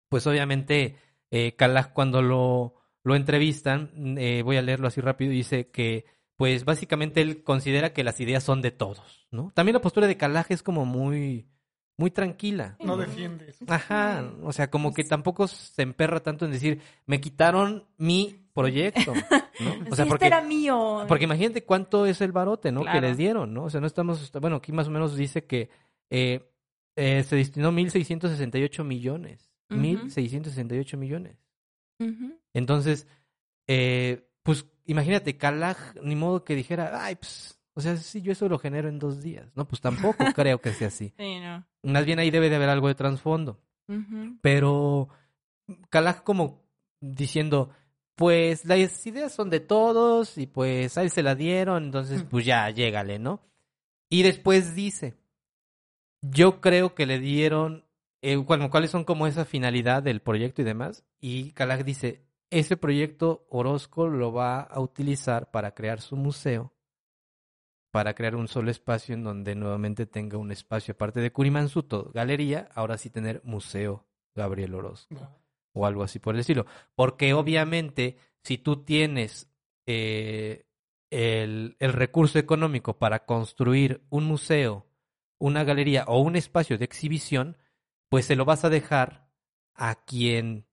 [0.09, 0.97] Pues obviamente,
[1.31, 6.05] eh, Calaj cuando lo, lo entrevistan, eh, voy a leerlo así rápido, dice que,
[6.37, 9.53] pues, básicamente él considera que las ideas son de todos, ¿no?
[9.55, 11.49] También la postura de Calaj es como muy,
[11.97, 12.77] muy tranquila.
[12.81, 13.59] No defiendes.
[13.69, 19.13] Ajá, o sea, como que tampoco se emperra tanto en decir, me quitaron mi proyecto,
[19.15, 19.21] ¿no?
[19.93, 21.05] O sea, Sí, porque, este era mío.
[21.07, 22.85] porque imagínate cuánto es el barote, ¿no?
[22.85, 23.65] Que les dieron, ¿no?
[23.65, 25.69] O sea, no estamos, bueno, aquí más o menos dice que
[26.11, 26.51] eh,
[26.97, 29.81] eh, se destinó 1.668 millones, Ujú.
[29.81, 31.37] 1.668 millones.
[32.01, 32.39] Ujú.
[32.55, 33.07] Entonces,
[33.69, 38.49] eh, pues imagínate, Calaj, ni modo que dijera, ay, pues, o sea, sí, yo eso
[38.49, 39.51] lo genero en dos días.
[39.55, 41.13] No, pues tampoco creo que sea así.
[41.17, 41.65] Sí, no.
[41.83, 43.61] Más bien ahí debe de haber algo de trasfondo.
[44.41, 45.09] Pero
[45.91, 46.63] Calaj como
[47.01, 47.71] diciendo,
[48.15, 52.47] pues las ideas son de todos y pues a él se la dieron, entonces pues
[52.47, 53.41] ya, llégale, ¿no?
[54.09, 55.15] Y después dice,
[56.23, 57.85] yo creo que le dieron,
[58.23, 61.05] eh, bueno, cuáles son como esa finalidad del proyecto y demás.
[61.21, 66.73] Y Calaj dice, ese proyecto Orozco lo va a utilizar para crear su museo,
[67.93, 72.71] para crear un solo espacio en donde nuevamente tenga un espacio, aparte de Curimansuto, galería,
[72.75, 75.15] ahora sí tener museo Gabriel Orozco
[75.75, 76.65] o algo así por el estilo.
[76.95, 79.53] Porque obviamente, si tú tienes
[79.87, 80.65] eh,
[81.11, 84.87] el, el recurso económico para construir un museo,
[85.39, 87.59] una galería o un espacio de exhibición,
[88.09, 89.29] pues se lo vas a dejar
[89.75, 90.67] a quien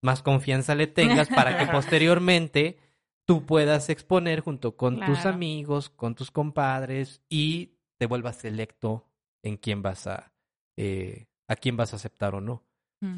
[0.00, 2.78] más confianza le tengas para que posteriormente
[3.24, 9.06] tú puedas exponer junto con tus amigos, con tus compadres y te vuelvas selecto
[9.42, 10.32] en quién vas a
[10.76, 12.64] eh, a quién vas a aceptar o no.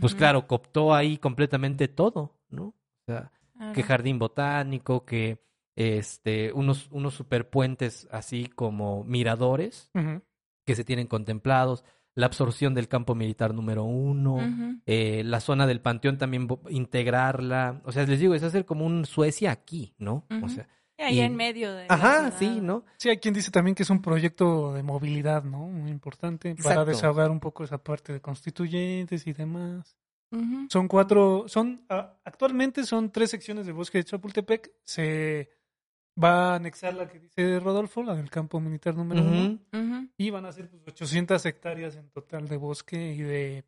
[0.01, 2.69] Pues claro, cooptó ahí completamente todo, ¿no?
[2.69, 2.75] O
[3.07, 3.73] sea, Claro.
[3.73, 5.45] que jardín botánico, que
[5.77, 9.91] este unos unos superpuentes así como miradores
[10.67, 11.85] que se tienen contemplados,
[12.15, 14.39] la absorción del campo militar número uno,
[14.87, 19.05] eh, la zona del panteón también integrarla, o sea, les digo, es hacer como un
[19.05, 20.25] Suecia aquí, ¿no?
[20.43, 21.87] O sea, Y ahí y- en medio de.
[21.89, 22.85] la ajá, sí, ¿no?
[22.99, 25.67] Sí, hay quien dice también que es un proyecto de movilidad, ¿no?
[25.67, 29.97] Muy importante para desahogar un poco esa parte de constituyentes y demás.
[30.69, 34.71] Son cuatro, son, actualmente son tres secciones de bosque de Chapultepec.
[34.83, 35.49] Se
[36.23, 39.59] va a anexar la que dice Rodolfo, la del campo militar número uno.
[40.17, 43.65] Y van a ser pues, 800 hectáreas en total de bosque y de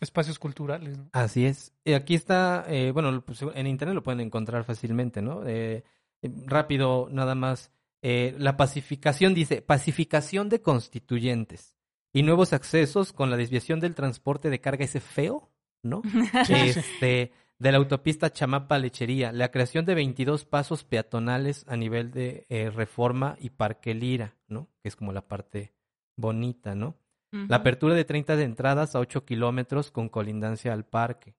[0.00, 1.10] espacios culturales, ¿no?
[1.12, 1.72] Así es.
[1.84, 5.46] Y aquí está, eh, bueno, pues, en internet lo pueden encontrar fácilmente, ¿no?
[5.46, 5.82] Eh,
[6.22, 7.70] eh, rápido, nada más.
[8.02, 11.74] Eh, la pacificación dice, pacificación de constituyentes
[12.12, 15.50] y nuevos accesos con la desviación del transporte de carga ese feo,
[15.82, 16.02] ¿no?
[16.48, 22.70] este, de la autopista Chamapa-Lechería, la creación de 22 pasos peatonales a nivel de eh,
[22.70, 24.68] Reforma y Parque Lira, ¿no?
[24.82, 25.72] Que es como la parte
[26.16, 26.96] bonita, ¿no?
[27.30, 31.34] La apertura de 30 de entradas a 8 kilómetros con colindancia al parque.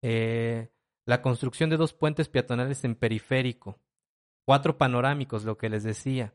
[0.00, 0.70] Eh,
[1.04, 3.78] la construcción de dos puentes peatonales en periférico.
[4.46, 6.32] Cuatro panorámicos, lo que les decía.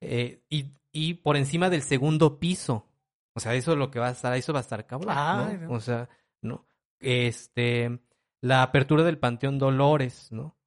[0.00, 2.88] Eh, y, y por encima del segundo piso.
[3.34, 5.68] O sea, eso es lo que va a estar, eso va a estar cabrón, ¿no?
[5.68, 5.72] no.
[5.72, 6.08] O sea,
[6.42, 6.66] ¿no?
[6.98, 8.00] Este,
[8.42, 10.58] la apertura del Panteón Dolores, ¿no?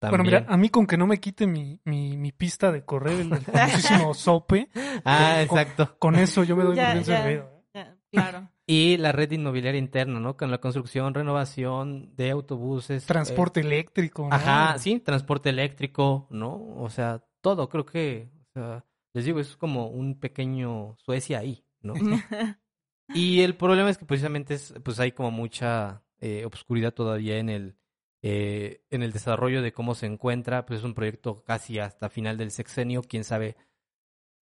[0.00, 3.20] Bueno, mira, a mí con que no me quite mi, mi, mi pista de correr,
[3.20, 4.68] el, famosísimo sope,
[5.04, 5.96] ah, con- exacto.
[5.98, 7.22] con eso yo me doy Ya, bien ya.
[7.22, 7.44] servido.
[7.44, 7.62] ¿eh?
[7.74, 8.50] Ya, Claro.
[8.66, 10.36] Y la red inmobiliaria interna, ¿no?
[10.36, 13.02] Con la construcción, renovación de autobuses.
[13.02, 14.34] eh, Transporte eléctrico, ¿no?
[14.34, 16.54] Ajá, sí, transporte eléctrico, ¿no?
[16.76, 21.64] O sea, todo, creo que, o sea, les digo, es como un pequeño Suecia ahí,
[21.82, 21.94] ¿no?
[23.08, 27.48] Y el problema es que precisamente es, pues hay como mucha eh, obscuridad todavía en
[27.48, 27.76] el,
[28.22, 32.38] eh, en el desarrollo de cómo se encuentra, pues es un proyecto casi hasta final
[32.38, 33.56] del sexenio, quién sabe,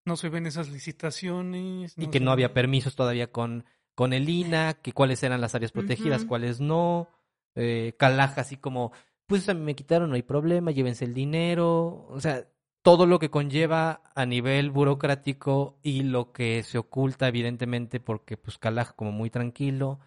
[0.04, 1.94] No se ven esas licitaciones.
[1.96, 5.72] y que no había permisos todavía con, con el INA, que cuáles eran las áreas
[5.72, 7.08] protegidas, cuáles no,
[7.54, 8.92] eh, Calaja así como,
[9.26, 12.46] pues a mí me quitaron, no hay problema, llévense el dinero, o sea,
[12.82, 18.58] todo lo que conlleva a nivel burocrático y lo que se oculta evidentemente porque pues
[18.58, 20.00] Calaja como muy tranquilo,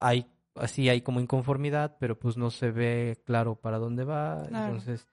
[0.00, 0.26] hay
[0.58, 4.66] así hay como inconformidad, pero pues no se ve claro para dónde va, Claro.
[4.74, 5.06] entonces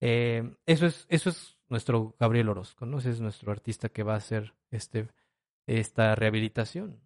[0.00, 2.98] eh, eso es eso es nuestro Gabriel Orozco, ¿no?
[2.98, 5.08] Ese es nuestro artista que va a hacer este
[5.66, 7.00] esta rehabilitación.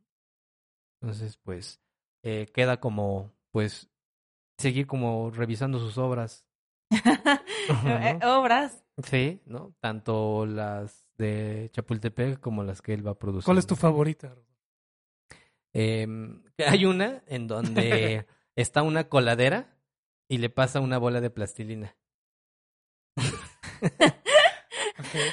[1.03, 1.81] Entonces, pues
[2.23, 3.91] eh, queda como pues
[4.59, 6.49] seguir como revisando sus obras,
[7.87, 8.85] Eh, Obras.
[9.03, 9.75] sí, ¿no?
[9.81, 13.45] Tanto las de Chapultepec como las que él va a producir.
[13.47, 14.35] ¿Cuál es tu favorita?
[15.75, 19.77] Em, hay una en donde está una coladera
[20.29, 21.95] y le pasa una bola de plastilina.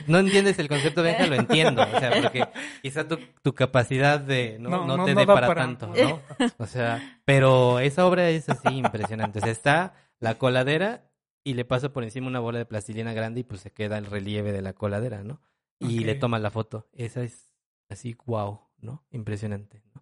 [0.08, 1.82] No entiendes el concepto, Benja, lo entiendo.
[1.84, 2.46] O sea, porque
[2.82, 6.22] quizá tu, tu capacidad de no, No, no, no, te dé para, para- tanto, ¿no?
[6.58, 9.40] O sea, pero esa obra es así impresionante.
[9.40, 11.10] O sea, está la coladera
[11.44, 14.06] y le pasa por encima una bola de plastilina grande y pues se queda el
[14.06, 15.42] relieve de la coladera, ¿no?
[15.80, 16.88] Y le toma la foto.
[16.94, 17.56] Esa es
[17.90, 19.04] así, wow, ¿no?
[19.12, 20.01] Impresionante, ¿no?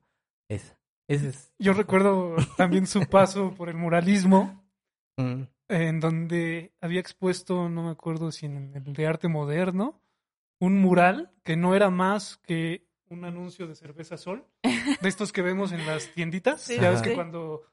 [0.49, 0.77] Esa.
[1.07, 1.53] Esa es.
[1.59, 4.65] Yo recuerdo también su paso por el muralismo,
[5.17, 10.01] Mm, en donde había expuesto, no me acuerdo si en el de arte moderno,
[10.61, 15.41] un mural que no era más que un anuncio de cerveza sol, de estos que
[15.41, 16.61] vemos en las tienditas.
[16.61, 17.09] Sí, ya ves sí.
[17.09, 17.63] que cuando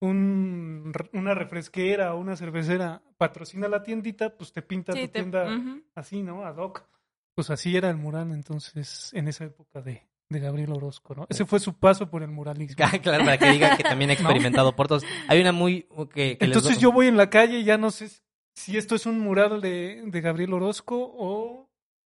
[0.00, 5.12] un, una refresquera o una cervecera patrocina la tiendita, pues te pinta Sí, tu te-
[5.14, 5.48] tienda
[5.96, 6.44] así, ¿no?
[6.44, 6.86] Ad hoc.
[7.34, 11.26] Pues así era el mural entonces en esa época de, de Gabriel Orozco, ¿no?
[11.28, 12.84] Ese fue su paso por el muralismo.
[12.84, 15.04] Ah, claro, para que diga que también ha experimentado por todos.
[15.28, 18.10] Hay una muy que, Entonces yo voy en la calle y ya no sé
[18.54, 21.68] si esto es un mural de, de Gabriel Orozco o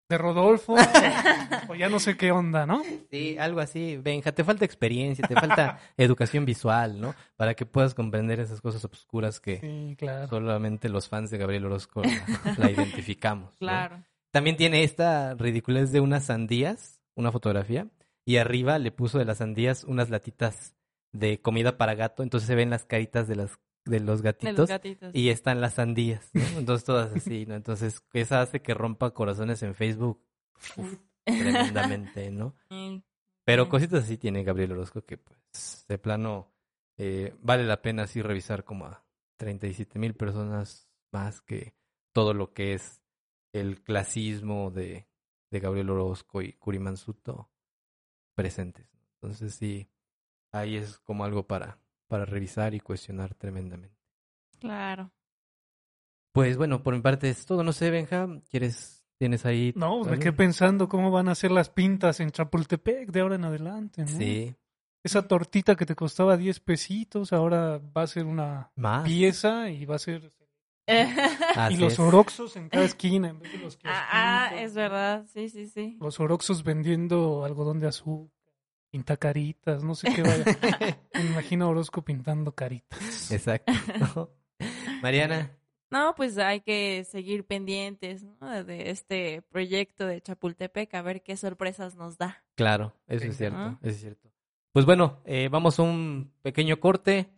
[0.09, 0.75] de Rodolfo,
[1.67, 2.81] o ya no sé qué onda, ¿no?
[3.11, 3.97] Sí, algo así.
[3.97, 7.13] Benja, te falta experiencia, te falta educación visual, ¿no?
[7.35, 10.27] Para que puedas comprender esas cosas oscuras que Sí, claro.
[10.29, 13.51] solamente los fans de Gabriel Orozco la, la identificamos.
[13.51, 13.57] ¿no?
[13.59, 14.03] Claro.
[14.31, 17.87] También tiene esta ridiculez de unas sandías, una fotografía,
[18.27, 20.75] y arriba le puso de las sandías unas latitas
[21.13, 24.57] de comida para gato, entonces se ven las caritas de las de los De gatitos
[24.57, 25.15] los gatitos.
[25.15, 26.59] y están las sandías, ¿no?
[26.59, 27.55] Entonces todas así, ¿no?
[27.55, 30.21] Entonces esa hace que rompa corazones en Facebook
[30.75, 32.53] uf, tremendamente, ¿no?
[33.45, 36.51] Pero cositas así tiene Gabriel Orozco que pues de plano
[36.97, 39.05] eh, vale la pena así revisar como a
[39.37, 41.75] 37 mil personas más que
[42.11, 43.01] todo lo que es
[43.53, 45.07] el clasismo de,
[45.49, 47.49] de Gabriel Orozco y Curimansuto
[48.37, 48.85] presentes.
[49.15, 49.89] Entonces sí,
[50.51, 53.97] ahí es como algo para, para revisar y cuestionar tremendamente.
[54.59, 55.11] Claro.
[56.31, 57.63] Pues bueno, por mi parte es todo.
[57.63, 59.73] No sé, Benja, ¿quieres, tienes ahí?
[59.75, 63.45] No, me quedé pensando cómo van a ser las pintas en Chapultepec de ahora en
[63.45, 64.07] adelante, ¿no?
[64.07, 64.55] Sí,
[65.03, 69.03] Esa tortita que te costaba 10 pesitos, ahora va a ser una más.
[69.03, 70.29] pieza y va a ser...
[71.69, 71.99] y los es.
[71.99, 75.25] oroxos en cada esquina en vez de los ah, ah, es verdad.
[75.33, 75.97] Sí, sí, sí.
[75.99, 78.31] Los oroxos vendiendo algodón de azúcar,
[78.89, 80.45] pintacaritas, no sé qué vaya.
[81.13, 83.31] Me imagino a Orozco pintando caritas.
[83.31, 84.31] Exacto.
[85.01, 85.51] Mariana.
[85.89, 88.63] No, pues hay que seguir pendientes ¿no?
[88.63, 92.43] de este proyecto de Chapultepec, a ver qué sorpresas nos da.
[92.55, 94.29] Claro, eso es cierto, eso es cierto.
[94.73, 97.29] Pues bueno, eh, vamos a un pequeño corte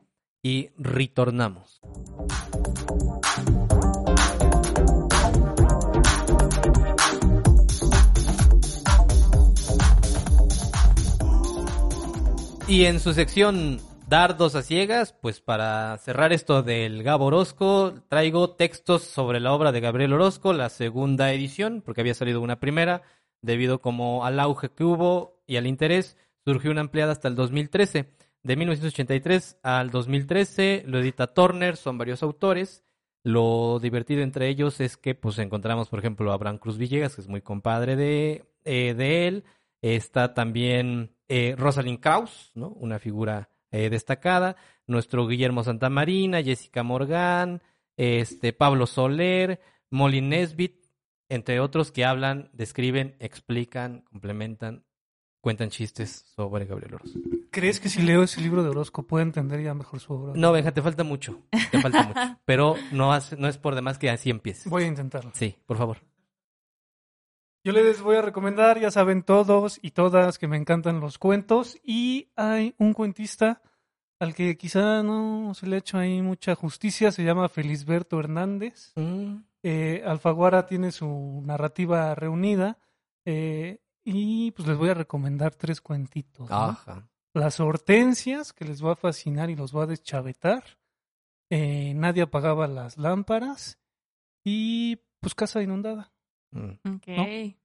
[0.42, 1.80] y retornamos.
[12.70, 18.52] Y en su sección Dardos a ciegas, pues para cerrar esto del Gabo Orozco, traigo
[18.52, 23.02] textos sobre la obra de Gabriel Orozco, la segunda edición, porque había salido una primera,
[23.42, 28.12] debido como al auge que hubo y al interés, surgió una ampliada hasta el 2013.
[28.44, 32.84] De 1983 al 2013 lo edita Turner, son varios autores.
[33.24, 37.22] Lo divertido entre ellos es que pues encontramos, por ejemplo, a Abraham Cruz Villegas, que
[37.22, 39.44] es muy compadre de, eh, de él.
[39.82, 42.70] Está también eh, Rosalind Krauss, ¿no?
[42.70, 44.58] Una figura eh, destacada.
[44.88, 47.62] Nuestro Guillermo Santamarina, Jessica Morgan,
[47.96, 49.62] este, Pablo Soler,
[49.92, 50.88] Molly Nesbitt,
[51.30, 54.84] entre otros que hablan, describen, explican, complementan,
[55.42, 57.20] cuentan chistes sobre Gabriel Orozco.
[57.52, 60.34] ¿Crees que si leo ese libro de Orozco puedo entender ya mejor su obra?
[60.36, 64.10] No, Benja, te falta mucho, te falta mucho, pero no, no es por demás que
[64.10, 64.68] así empieces.
[64.70, 65.32] Voy a intentarlo.
[65.36, 66.00] Sí, por favor.
[67.64, 71.78] Yo les voy a recomendar, ya saben todos y todas que me encantan los cuentos
[71.84, 73.62] y hay un cuentista
[74.20, 78.92] al que quizá no se le ha hecho ahí mucha justicia, se llama Felisberto Hernández.
[78.96, 82.78] Mm, Eh, Alfaguara tiene su narrativa reunida
[83.26, 86.50] eh, y pues les voy a recomendar tres cuentitos.
[86.50, 86.56] ¿no?
[86.56, 87.10] Ajá.
[87.34, 90.64] Las hortensias, que les va a fascinar y los va a deschavetar.
[91.50, 93.80] Eh, nadie apagaba las lámparas
[94.46, 96.14] y pues casa inundada.
[96.52, 96.96] Mm.
[96.96, 97.56] Ok.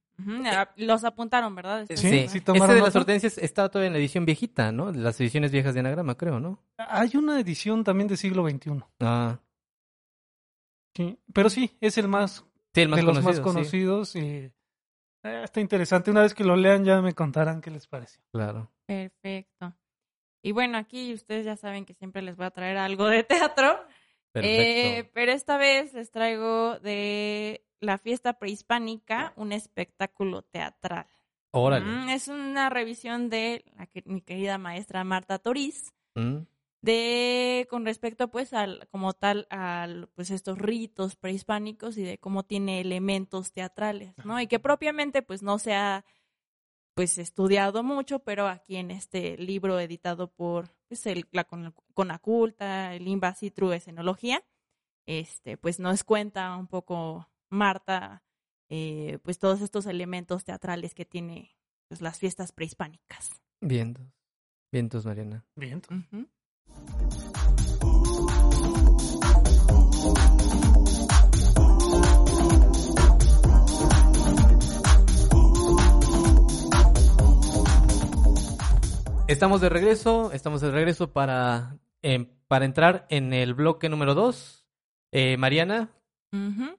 [0.45, 1.85] Ah, Los apuntaron, ¿verdad?
[1.89, 4.91] Sí, Sí, sí Este tomaron de las hortensias está todavía en la edición viejita, ¿no?
[4.93, 6.63] Las ediciones viejas de Anagrama, creo, ¿no?
[6.77, 8.81] Hay una edición también del siglo XXI.
[9.01, 9.39] Ah,
[10.95, 13.31] Sí, pero sí, es el más, sí, el más de los conocido.
[13.31, 14.15] más sí, conocidos.
[14.15, 14.19] y,
[15.23, 16.09] eh, está interesante.
[16.09, 18.23] Una vez que lo lean ya me contarán qué les pareció.
[18.31, 18.71] claro.
[18.85, 19.75] Perfecto.
[20.41, 23.79] Y bueno, aquí ustedes ya saben que siempre les voy a traer algo de teatro.
[24.31, 24.61] Perfecto.
[24.61, 31.07] Eh, pero esta vez les traigo de la fiesta prehispánica un espectáculo teatral.
[31.51, 31.85] Órale.
[31.85, 36.45] Mm, es una revisión de la que- mi querida maestra Marta Toriz Mm,
[36.81, 42.43] de con respecto pues al como tal al pues estos ritos prehispánicos y de cómo
[42.43, 44.39] tiene elementos teatrales, ¿no?
[44.39, 46.05] Y que propiamente pues no se ha
[46.93, 52.95] pues estudiado mucho, pero aquí en este libro editado por pues, el, la Con- Conaculta,
[52.95, 54.41] el INBA Citru Escenología,
[55.05, 58.23] este pues nos cuenta un poco Marta
[58.69, 61.55] eh, pues todos estos elementos teatrales que tiene
[61.87, 63.41] pues las fiestas prehispánicas.
[63.61, 64.05] vientos.
[64.71, 65.45] Vientos, Mariana.
[65.55, 65.81] Bien.
[65.89, 66.27] Ujú.
[79.27, 84.61] Estamos de regreso, estamos de regreso para, em, para entrar en el bloque número 2.
[85.37, 85.89] Mariana,
[86.33, 86.77] Ujú.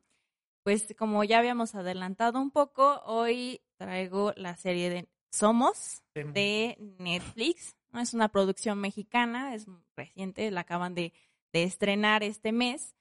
[0.67, 7.77] Pues como ya habíamos adelantado un poco, hoy traigo la serie de Somos de Netflix.
[7.95, 11.13] Es una producción mexicana, es reciente, la acaban de,
[11.53, 12.97] de estrenar este mes.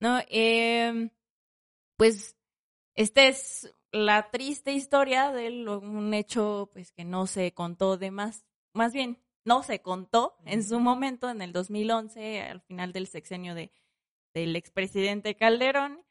[0.00, 0.18] ¿no?
[0.28, 1.10] Em,
[1.96, 2.36] pues
[2.96, 8.44] esta es la triste historia de un hecho pues que no se contó de más,
[8.72, 13.54] más bien no se contó en su momento en el 2011 al final del sexenio
[13.54, 13.70] de
[14.34, 16.04] del expresidente Calderón.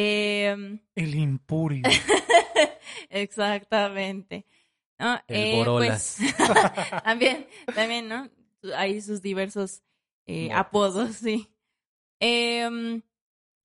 [0.00, 1.82] Eh, El impurio.
[3.10, 4.46] exactamente.
[4.98, 5.14] ¿no?
[5.26, 6.18] El Eh, Borolas.
[6.18, 6.38] pues,
[7.04, 8.28] también, también, ¿no?
[8.76, 9.82] Hay sus diversos
[10.26, 11.48] eh, apodos, sí.
[12.20, 13.02] Em,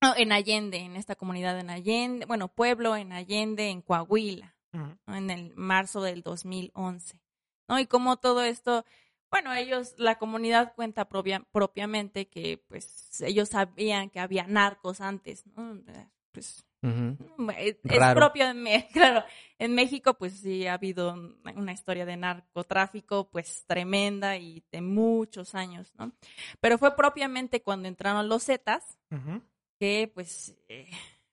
[0.02, 4.54] no, en Allende, en esta comunidad en Allende, bueno, pueblo en Allende, en Coahuila,
[5.06, 7.20] en el marzo del 2011.
[7.68, 7.78] ¿no?
[7.78, 8.84] Y como todo esto,
[9.30, 15.46] bueno, ellos, la comunidad cuenta propia- propiamente que pues ellos sabían que había narcos antes,
[15.56, 15.80] ¿no?
[16.32, 17.16] Pues Ujú.
[17.58, 18.18] es, es Raro.
[18.18, 19.24] propio de Me- claro
[19.58, 21.14] en México pues sí ha habido
[21.54, 26.10] una historia de narcotráfico pues tremenda y de muchos años no
[26.60, 28.98] pero fue propiamente cuando entraron los Zetas
[29.78, 30.90] que pues eh,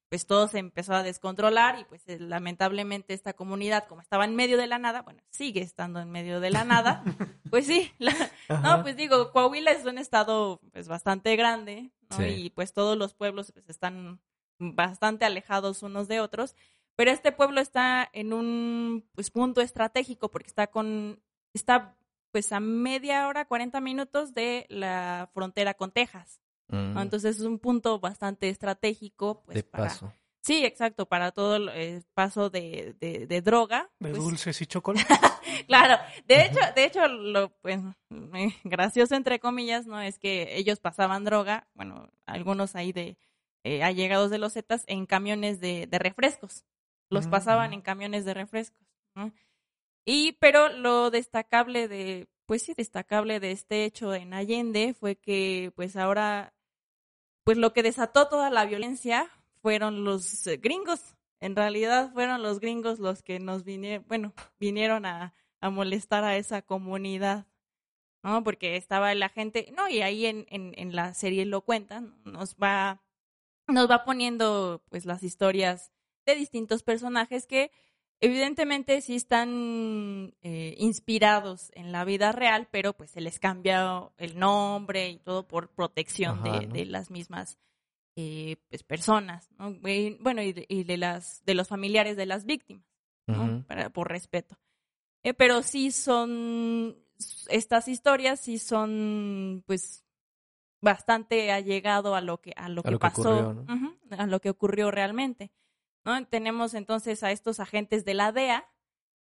[0.10, 4.36] pues todo se empezó a descontrolar y pues eh, lamentablemente esta comunidad como estaba en
[4.36, 7.04] medio de la nada bueno sigue estando en medio de la nada
[7.50, 8.32] pues sí la-
[8.62, 12.18] no pues digo Coahuila es un estado pues bastante grande ¿no?
[12.18, 12.24] Sí.
[12.26, 14.20] y pues todos los pueblos pues están
[14.60, 16.56] bastante alejados unos de otros
[16.96, 21.22] pero este pueblo está en un pues punto estratégico porque está con
[21.54, 21.96] está
[22.32, 26.98] pues a media hora 40 minutos de la frontera con Texas Mm.
[26.98, 29.42] Entonces es un punto bastante estratégico.
[29.46, 30.14] Pues, de para- paso.
[30.42, 33.90] Sí, exacto, para todo el eh, paso de, de, de droga.
[34.00, 35.08] De pues, dulces y chocolate.
[35.68, 37.80] Claro, de hecho, de hecho, lo pues
[38.64, 40.00] gracioso entre comillas, ¿no?
[40.00, 43.18] Es que ellos pasaban droga, bueno, algunos ahí de
[43.64, 46.66] eh, allegados de los Zetas en camiones de, de refrescos.
[47.10, 49.32] Los Mm, pasaban en camiones de refrescos, ¿no?
[50.06, 55.72] Y, pero lo destacable de, pues sí, destacable de este hecho en Allende fue que,
[55.76, 56.54] pues ahora,
[57.44, 59.30] pues lo que desató toda la violencia
[59.62, 61.16] fueron los eh, gringos.
[61.42, 66.38] En realidad fueron los gringos los que nos vinieron, bueno, vinieron a, a molestar a
[66.38, 67.46] esa comunidad,
[68.24, 68.44] ¿no?
[68.44, 72.56] Porque estaba la gente, no, y ahí en, en, en la serie lo cuentan, nos
[72.56, 73.02] va,
[73.70, 75.92] nos va poniendo pues las historias
[76.26, 77.72] de distintos personajes que
[78.20, 84.38] evidentemente sí están eh, inspirados en la vida real, pero pues se les cambia el
[84.38, 86.74] nombre y todo por protección Ajá, de, ¿no?
[86.74, 87.58] de las mismas
[88.16, 89.70] eh, pues, personas, ¿no?
[89.88, 92.86] Y, bueno, y de, y de las de los familiares de las víctimas,
[93.28, 93.64] ¿no?
[93.68, 94.58] Para, por respeto.
[95.24, 96.98] Eh, pero sí son
[97.50, 100.06] estas historias sí son pues
[100.82, 103.98] bastante allegado a lo que a lo A que lo que pasó, ocurrió, ¿no?
[104.18, 105.52] A lo que ocurrió realmente.
[106.06, 106.26] ¿no?
[106.28, 108.68] Tenemos entonces a estos agentes de la DEA,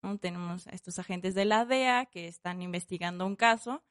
[0.03, 0.19] ¿no?
[0.19, 3.83] Tenemos a estos agentes de la DEA que están investigando un caso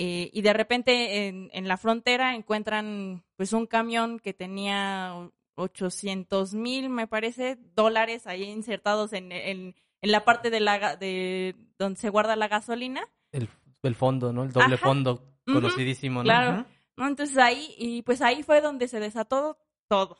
[0.00, 6.54] eh, y de repente en, en la frontera encuentran pues un camión que tenía 800
[6.54, 11.98] mil, me parece, dólares ahí insertados en, en, en la parte de la de donde
[11.98, 13.08] se guarda la gasolina.
[13.32, 13.48] El,
[13.82, 14.44] el fondo, ¿no?
[14.44, 14.86] El doble Ajá.
[14.86, 16.24] fondo conocidísimo, ¿no?
[16.24, 16.66] claro.
[16.98, 17.06] ¿No?
[17.08, 19.56] Entonces ahí, y pues ahí fue donde se desató
[19.88, 20.18] todo.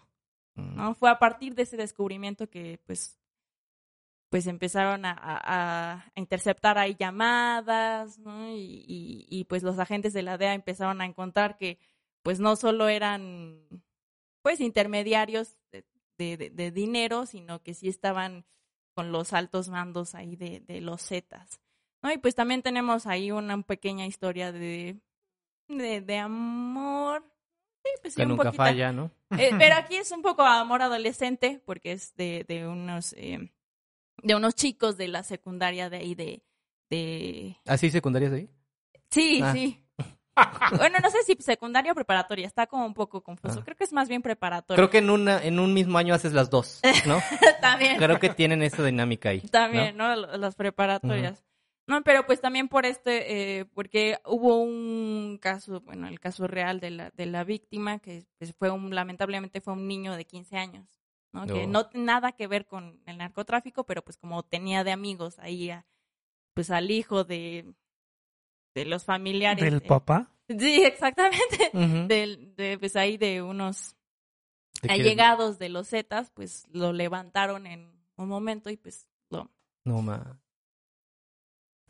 [0.54, 0.76] Mm.
[0.76, 0.94] ¿no?
[0.94, 3.18] Fue a partir de ese descubrimiento que pues
[4.30, 8.50] pues empezaron a, a- a interceptar ahí llamadas, ¿no?
[8.54, 11.78] Y, y, y, pues los agentes de la DEA empezaron a encontrar que
[12.22, 13.66] pues no solo eran
[14.42, 15.84] pues intermediarios de,
[16.18, 18.44] de, de- de dinero, sino que sí estaban
[18.94, 21.58] con los altos mandos ahí de, de los Zetas.
[22.02, 22.12] ¿no?
[22.12, 24.98] Y pues también tenemos ahí una pequeña historia de,
[25.68, 27.22] de, de amor.
[27.84, 29.10] Sí, pues sí, Que un nunca falla, ¿no?
[29.38, 33.52] Eh, pero aquí es un poco amor adolescente porque es de, de unos eh,
[34.22, 36.42] de unos chicos de la secundaria de ahí de
[36.90, 38.48] de ¿Así secundarias ahí?
[39.10, 39.52] sí Ah.
[39.52, 39.84] sí
[40.76, 43.64] bueno no sé si secundaria o preparatoria está como un poco confuso Ah.
[43.64, 46.32] creo que es más bien preparatoria Creo que en una en un mismo año haces
[46.32, 47.20] las dos, ¿no?
[47.60, 49.40] también Creo que tienen esa dinámica ahí.
[49.42, 51.44] también no, las preparatorias
[51.88, 56.78] no pero pues también por este eh, porque hubo un caso bueno el caso real
[56.80, 60.56] de la de la víctima que pues, fue un lamentablemente fue un niño de 15
[60.56, 60.86] años
[61.32, 61.46] ¿no?
[61.46, 61.66] que Oh.
[61.66, 65.84] no nada que ver con el narcotráfico pero pues como tenía de amigos ahí a-
[66.54, 67.72] pues al hijo de
[68.74, 70.30] de los familiares Del de- papá.
[70.48, 71.70] sí exactamente
[72.06, 73.96] del de pues ahí de unos
[74.80, 79.50] ¿Te quieres- allegados de los Zetas pues lo levantaron en un momento y pues lo
[79.84, 80.38] No, ma.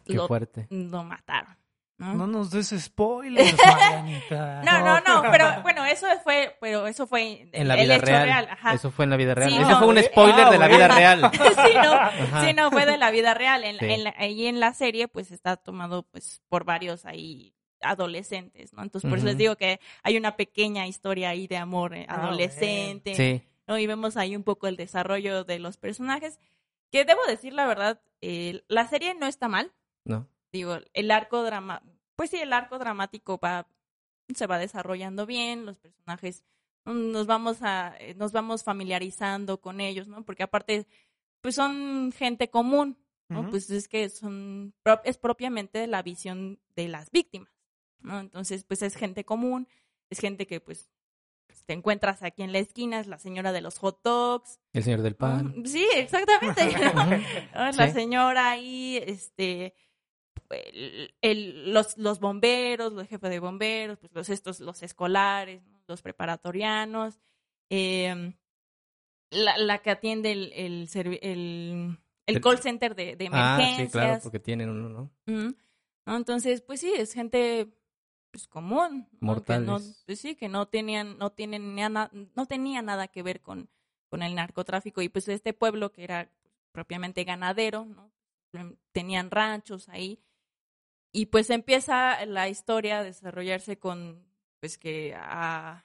[0.09, 0.67] Qué lo fuerte.
[0.71, 1.57] lo mataron.
[1.99, 2.15] ¿no?
[2.15, 4.63] No nos des spoilers, Marianita.
[4.63, 8.07] No, no, no, pero bueno, eso fue, pero eso fue En la el vida hecho
[8.07, 8.49] real.
[8.53, 8.75] ajá.
[8.75, 9.51] Eso fue en la vida real.
[9.51, 11.31] Sí, Eso no, fue un spoiler ah, de la vida real.
[11.33, 12.45] sí, no, Ajá.
[12.47, 13.65] sí, no, fue de la vida real.
[13.65, 13.85] En, Sí.
[13.87, 18.83] en la- ahí en la serie, pues está tomado pues por varios ahí adolescentes, ¿no?
[18.83, 22.27] Entonces, por eso les digo que hay una pequeña historia ahí de amor eh, Ah,
[22.27, 23.15] adolescente.
[23.15, 23.43] Sí.
[23.67, 23.77] ¿no?
[23.79, 26.39] Y vemos ahí un poco el desarrollo de los personajes.
[26.91, 29.73] Que debo decir la verdad, eh, la serie no está mal.
[30.05, 30.28] ¿No?
[30.53, 31.82] Digo, el arco drama,
[32.16, 33.68] pues sí, el arco dramático va,
[34.34, 36.44] se va desarrollando bien, los personajes
[36.84, 40.24] mm, nos vamos a, eh, nos vamos familiarizando con ellos, ¿no?
[40.24, 40.86] Porque aparte,
[41.40, 42.96] pues son gente común,
[43.28, 43.51] ¿no?
[43.51, 44.74] Pues es que son,
[45.05, 47.53] es propiamente la visión de las víctimas,
[48.01, 48.20] ¿no?
[48.20, 49.68] Entonces, pues es gente común,
[50.09, 50.90] es gente que pues
[51.66, 54.59] te encuentras aquí en la esquina, es la señora de los hot dogs.
[54.72, 55.62] El señor del pan.
[55.66, 56.62] Sí, exactamente.
[57.53, 59.74] La señora ahí, este,
[60.51, 65.80] el, el- los, los bomberos, los jefes de bomberos, pues los estos, los escolares, ¿no?
[65.86, 67.20] los preparatorianos,
[67.70, 68.34] eh,
[69.30, 70.88] la, la que atiende el, el,
[72.26, 73.86] el, call center de, de Ah, emergencias.
[73.86, 75.11] sí, claro, porque tienen uno, ¿no?
[76.07, 76.16] ¿no?
[76.16, 77.68] Entonces, pues sí, es gente
[78.30, 79.05] pues común.
[79.11, 80.03] Que no, Mortales.
[80.07, 83.68] pues sí, que no tenían, no tienen ni ana- no tenía nada que ver con,
[84.09, 86.30] con el narcotráfico y pues este pueblo que era
[86.72, 88.11] propiamente ganadero, ¿no?
[88.92, 90.18] Tenían ranchos ahí
[91.13, 94.27] y pues empieza la historia a desarrollarse con
[94.61, 95.85] pues que a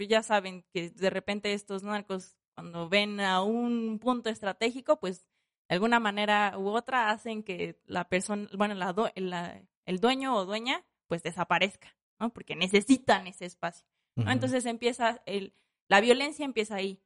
[0.00, 5.24] ya saben que de repente estos narcos cuando ven a un punto estratégico, pues
[5.68, 10.44] de alguna manera u otra hacen que la persona, bueno, la, la- el dueño o
[10.44, 12.30] dueña, pues desaparezca, ¿no?
[12.32, 13.86] Porque necesitan ese espacio.
[14.16, 14.32] ¿no?
[14.32, 15.54] Entonces empieza, el,
[15.88, 17.00] la violencia empieza ahí,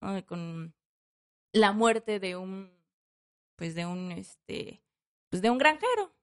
[0.00, 0.24] ¿no?
[0.24, 0.74] Con
[1.52, 2.72] la muerte de un,
[3.56, 4.82] pues de un, este,
[5.30, 6.13] pues de un granjero,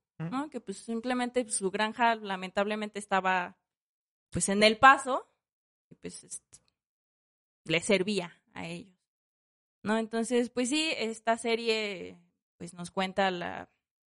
[0.50, 3.58] Que pues simplemente su granja lamentablemente estaba,
[4.30, 5.28] pues en el paso,
[5.90, 6.42] y pues
[7.66, 8.98] le servía a ellos.
[9.84, 9.98] ¿No?
[9.98, 12.20] Entonces, pues sí, esta serie
[12.58, 13.72] pues nos cuenta la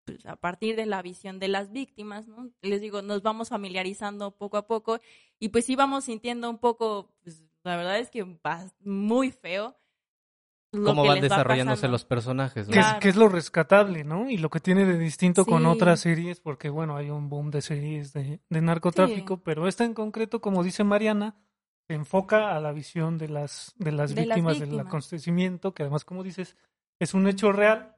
[0.07, 2.49] pues, a partir de la visión de las víctimas, ¿no?
[2.61, 5.01] Les digo, nos vamos familiarizando poco a poco
[5.37, 9.77] y pues sí vamos sintiendo un poco, pues la verdad es que va muy feo.
[10.71, 12.73] Cómo que van va desarrollándose los personajes, ¿no?
[12.73, 12.99] Que es, Claro.
[12.99, 14.29] que es lo rescatable, ¿no?
[14.29, 17.61] Y lo que tiene de distinto con otras series, porque bueno, hay un boom de
[17.61, 19.41] series de, de narcotráfico, Sí.
[19.45, 21.35] pero esta en concreto, como dice Mariana,
[21.87, 25.83] se enfoca a la visión de las, de las De las víctimas del acontecimiento, que
[25.83, 26.57] además, como dices,
[26.99, 27.95] es un hecho real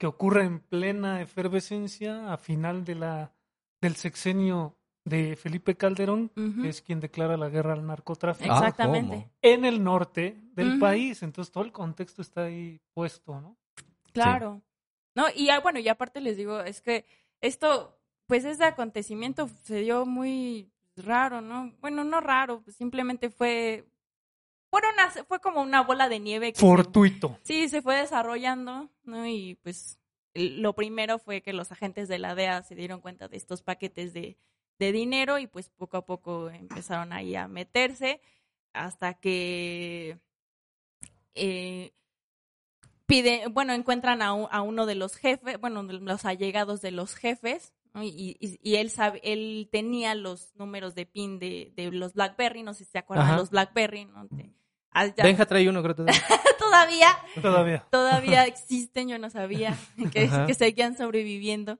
[0.00, 3.32] que ocurre en plena efervescencia a final de la,
[3.80, 6.28] del sexenio de Felipe Calderón,
[6.62, 9.28] que es quien declara la guerra al narcotráfico Ah, Exactamente.
[9.42, 11.22] en el norte del país.
[11.22, 13.56] Entonces todo el contexto está ahí puesto, ¿no?
[14.12, 14.62] Claro.
[15.14, 17.04] No, y bueno, y aparte les digo, es que
[17.40, 21.72] esto, pues ese acontecimiento se dio muy raro, ¿no?
[21.80, 23.84] Bueno, no raro, pues simplemente fue,
[24.70, 27.36] fueron una- fue como una bola de nieve que se- Fortuito.
[27.42, 29.26] sí, se fue desarrollando, ¿no?
[29.26, 29.98] Y pues
[30.34, 34.14] lo primero fue que los agentes de la DEA se dieron cuenta de estos paquetes
[34.14, 34.38] de,
[34.78, 38.20] de dinero y pues poco a poco empezaron ahí a meterse
[38.72, 40.18] hasta que
[41.34, 41.92] eh,
[43.06, 47.72] pide, bueno, encuentran a, a uno de los jefes, bueno, los allegados de los jefes,
[47.94, 48.02] ¿no?
[48.02, 52.62] y, y, y él sabe, él tenía los números de PIN de, de los BlackBerry,
[52.62, 53.36] no sé si se acuerdan Ajá.
[53.36, 54.26] los BlackBerry, ¿no?
[54.28, 54.52] Te-
[54.92, 55.94] ah, Benja trae uno, creo.
[55.94, 56.22] todavía.
[56.58, 57.08] todavía,
[57.40, 57.86] Todavía.
[57.90, 59.76] todavía existen, yo no sabía
[60.12, 61.78] que, que seguían sobreviviendo,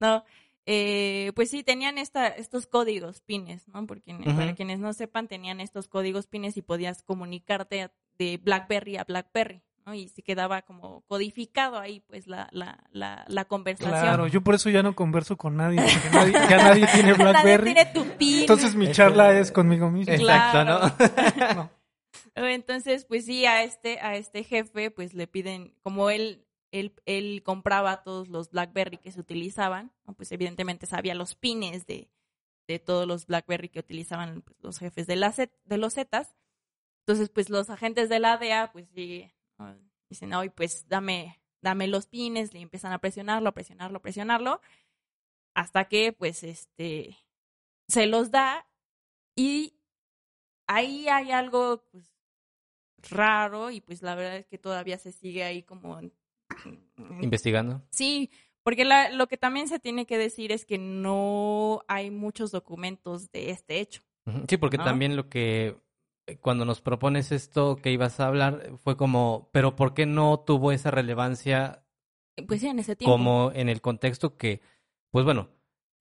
[0.00, 0.24] ¿no?
[0.66, 3.86] Eh, pues sí, tenían esta, estos códigos pines, ¿no?
[3.86, 9.04] Porque para quienes no sepan, tenían estos códigos pines y podías comunicarte de BlackBerry a
[9.04, 9.92] BlackBerry, ¿no?
[9.92, 14.00] Y se quedaba como codificado ahí, pues, la, la, la, la conversación.
[14.00, 17.24] Claro, yo por eso ya no converso con nadie, porque nadie- ya nadie tiene Nadie
[17.24, 17.74] BlackBerry.
[17.74, 18.40] tiene tu pin.
[18.40, 20.14] Entonces mi Eso- charla es conmigo mismo.
[20.14, 21.54] Exacto, Claro.
[21.56, 21.70] ¿no?
[22.36, 22.46] No.
[22.48, 26.43] Entonces, pues sí, a este, a este jefe, pues le piden, como él,
[26.74, 32.10] él, compraba todos los BlackBerry que se utilizaban, pues evidentemente sabía los pines de,
[32.66, 36.34] de todos los BlackBerry que utilizaban pues, los jefes de, los Zetas.
[37.00, 39.30] Entonces, pues los agentes de la DEA, pues sí,
[40.08, 44.60] dicen, hoy pues dame, dame los pines, le empiezan a presionarlo, a presionarlo, a presionarlo,
[45.54, 47.16] hasta que pues este
[47.86, 48.66] se los da
[49.36, 49.78] y
[50.66, 52.10] ahí hay algo pues
[53.10, 56.00] raro y pues la verdad es que todavía se sigue ahí como
[57.20, 57.82] Investigando.
[57.90, 58.30] sí
[58.62, 63.30] porque la- lo que también se tiene que decir es que no hay muchos documentos
[63.30, 64.00] de este hecho.
[64.48, 64.84] Sí, porque ¿no?
[64.84, 65.76] también lo que
[66.26, 70.40] eh, cuando nos propones esto que ibas a hablar fue como, pero ¿por qué no
[70.40, 71.84] tuvo esa relevancia
[72.48, 74.62] pues sí en ese tiempo como en el contexto que,
[75.10, 75.50] pues bueno,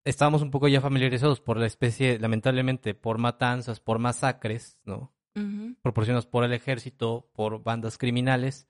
[0.05, 5.13] estábamos un poco ya familiarizados por la especie, lamentablemente, por matanzas, por masacres, ¿no?
[5.35, 5.75] Ujú.
[5.81, 8.67] proporcionados por el ejército, por bandas criminales,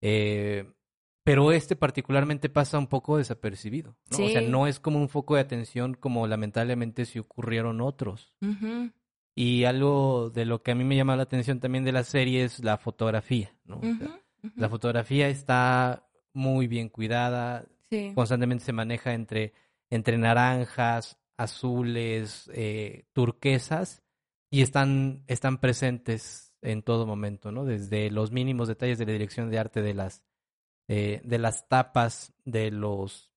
[0.00, 0.72] eh,
[1.26, 4.26] pero este particularmente pasa un poco desapercibido, ¿no?
[4.26, 8.32] O sea, no es como un foco de atención como lamentablemente si ocurrieron otros.
[9.34, 12.44] Y algo de lo que a mí me llama la atención también de la serie
[12.44, 13.78] es la fotografía, ¿no?
[13.78, 14.20] O sea.
[14.54, 18.12] La fotografía está muy bien cuidada, Sí.
[18.14, 19.52] constantemente se maneja entre,
[19.90, 24.04] entre naranjas, azules, eh, turquesas,
[24.48, 27.64] y están, están presentes en todo momento, ¿no?
[27.64, 30.22] Desde los mínimos detalles de la dirección de arte de las,
[30.88, 33.32] eh, de las tapas de los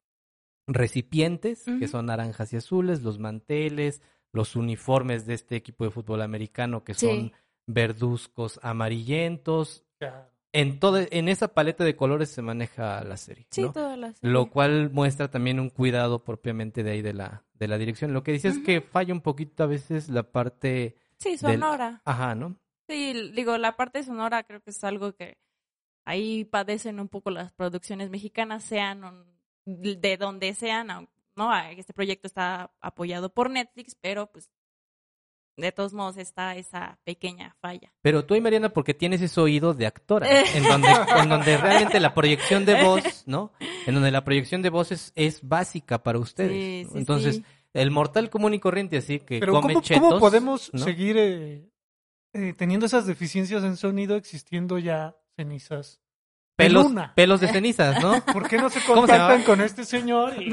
[0.67, 6.21] recipientes, que son naranjas y azules, los manteles, los uniformes de este equipo de fútbol
[6.21, 7.31] americano, que son
[7.65, 9.83] verduzcos amarillentos.
[9.97, 10.29] Claro.
[10.51, 13.47] En, todo, en esa paleta de colores se maneja la serie.
[13.51, 13.71] Sí, ¿no?
[13.71, 14.17] todas las.
[14.21, 18.13] Lo cual muestra también un cuidado propiamente de ahí de la, de la dirección.
[18.13, 20.95] Lo que dice es que falla un poquito a veces la parte...
[21.17, 22.01] Sí, del- sonora.
[22.05, 22.55] Ajá, ¿no?
[22.87, 25.37] Sí, digo, la parte sonora creo que es algo que
[26.09, 29.25] ahí padecen un poco las producciones mexicanas, sean
[29.65, 31.53] de donde sean, ¿no?
[31.77, 34.49] Este proyecto está apoyado por Netflix, pero pues
[35.55, 37.93] de todos modos está esa pequeña falla.
[38.01, 40.87] Pero tú y Mariana, porque tienes ese oído de actora, en donde,
[41.21, 43.51] en donde realmente la proyección de voz, ¿no?
[43.85, 46.51] En donde la proyección de voz es, es básica para ustedes.
[46.51, 46.91] Sí, ¿no?
[46.91, 47.45] sí, Entonces, sí.
[47.73, 50.79] el mortal común y corriente, así que Pero come ¿cómo, chetos, cómo podemos ¿no?
[50.79, 51.69] seguir eh,
[52.33, 56.01] eh, teniendo esas deficiencias en sonido existiendo ya cenizas?
[56.55, 58.23] pelos, pelos de cenizas, ¿no?
[58.33, 60.49] ¿Por qué no se ¿Cómo se contactan con este señor y,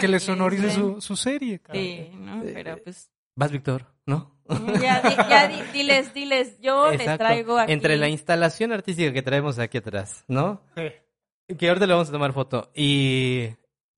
[0.00, 1.58] que le sonorice su, su serie?
[1.58, 1.84] cabrón?
[1.84, 2.42] Sí, ¿no?
[2.42, 4.38] Pero pues Vas, Víctor, ¿no?
[4.80, 7.24] ya, di- ya di- diles, diles, yo les Exacto.
[7.24, 7.72] traigo aquí.
[7.72, 10.62] Entre la instalación artística que traemos aquí atrás, ¿no?
[10.76, 11.54] Sí.
[11.56, 12.70] Que ahorita le vamos a tomar foto.
[12.74, 13.48] Y,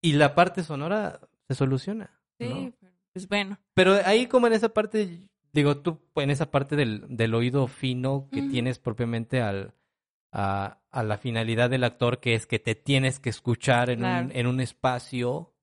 [0.00, 2.10] y la parte sonora se soluciona.
[2.40, 2.46] ¿no?
[2.54, 2.74] Sí,
[3.12, 3.58] pues bueno.
[3.74, 5.20] Pero ahí como en esa parte,
[5.52, 9.74] digo, tú en esa parte del, del oído fino que tienes propiamente al,
[10.32, 14.26] a, a la finalidad del actor, que es que te tienes que escuchar en, Claro.
[14.26, 15.54] un, en un espacio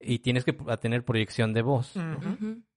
[0.00, 1.92] y tienes que a tener proyección de voz.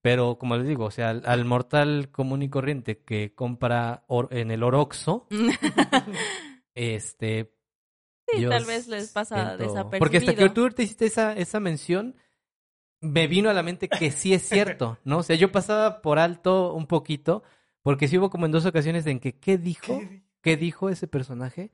[0.01, 4.28] Pero como les digo, o sea, al, al mortal común y corriente que compra or-
[4.32, 5.28] en el Oroxo,
[6.76, 7.53] este...
[8.32, 9.99] Sí, tal vez les pasa siento- desapercibido.
[9.99, 12.16] Porque hasta que tú te hiciste esa, esa mención,
[13.01, 15.18] me vino a la mente que sí es cierto, ¿no?
[15.20, 17.41] O sea, yo pasaba por alto un poquito,
[17.82, 19.99] porque sí hubo como en dos ocasiones en que, ¿qué dijo?
[19.99, 20.22] ¿Qué?
[20.50, 21.72] ¿Qué dijo ese personaje?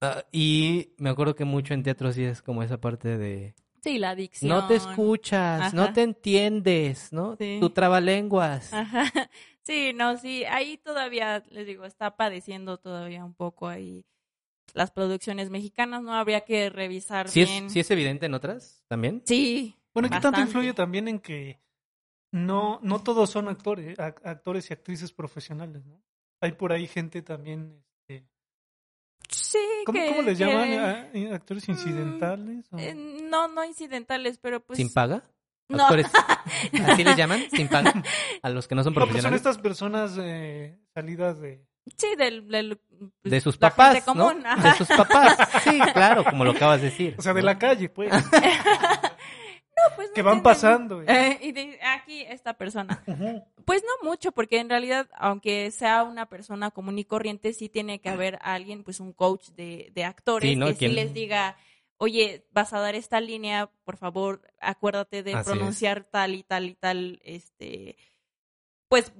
[0.00, 3.54] Ah, y me acuerdo que mucho en teatro sí es como esa parte de...
[3.82, 4.48] Sí, la adicción.
[4.48, 7.36] No te escuchas, no te entiendes, ¿no?
[7.36, 7.58] Sí.
[7.60, 8.72] Tu trabalenguas.
[8.72, 9.04] Ajá.
[9.64, 14.04] Sí, no, sí, ahí todavía, les digo, está padeciendo todavía un poco ahí
[14.74, 16.14] las producciones mexicanas, ¿no?
[16.14, 17.66] Habría que revisar ¿Sí bien.
[17.66, 19.22] es, ¿Sí es evidente en otras también?
[19.24, 19.76] Sí.
[19.94, 21.60] Bueno, ¿qué tanto influye también en que
[22.32, 26.02] no, no todos son actores, ac- actores y actrices profesionales, ¿no?
[26.42, 28.26] Hay por ahí gente también, este,
[29.30, 30.68] Sí, ¿cómo, que- cómo les que- llaman?
[30.78, 32.66] Ah, eh, ¿Actores Mm, incidentales?
[32.72, 34.76] o- eh, no, no incidentales, pero pues...
[34.76, 35.22] ¿Sin paga?
[35.68, 35.84] No.
[35.84, 36.06] Actores,
[36.86, 37.40] ¿Así les llaman?
[37.50, 37.94] ¿Sin paga?
[38.42, 39.40] A los que no son No, pues son profesionales.
[39.40, 41.64] estas personas eh, salidas de...
[41.96, 42.46] Sí, del...
[42.48, 42.76] del
[43.22, 44.28] pues, De sus la papás, gente ¿no?
[44.28, 45.36] común, De sus papás.
[45.64, 47.14] Sí, claro, como lo acabas de decir.
[47.18, 48.12] O sea, de la calle, pues.
[49.96, 51.02] Pues no que van tienen- pasando.
[51.02, 53.02] Eh, y de- aquí esta persona.
[53.64, 58.00] Pues no mucho, porque en realidad, aunque sea una persona común y corriente, sí tiene
[58.00, 60.66] que haber alguien, pues un coach de, de actores Sí, ¿no?
[60.66, 61.56] que sí Quien- les diga,
[61.98, 65.56] oye, vas a dar esta línea, por favor, acuérdate de Así es.
[65.56, 67.96] pronunciar tal y tal y tal, este,
[68.88, 69.12] pues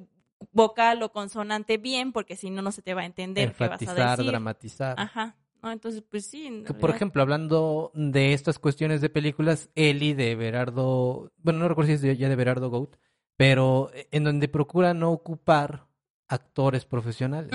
[0.50, 3.80] vocal o consonante bien, porque si no, no se te va a entender qué vas
[3.86, 4.26] a decir.
[4.26, 4.98] dramatizar.
[4.98, 5.36] Ajá.
[5.62, 6.46] No, entonces, pues sí.
[6.46, 11.68] en Que, Por ejemplo, hablando de estas cuestiones de películas, Eli de Berardo, bueno, no
[11.68, 12.96] recuerdo si es de- ya de Berardo Goat,
[13.36, 15.86] pero eh, en donde procura no ocupar
[16.28, 17.52] actores profesionales.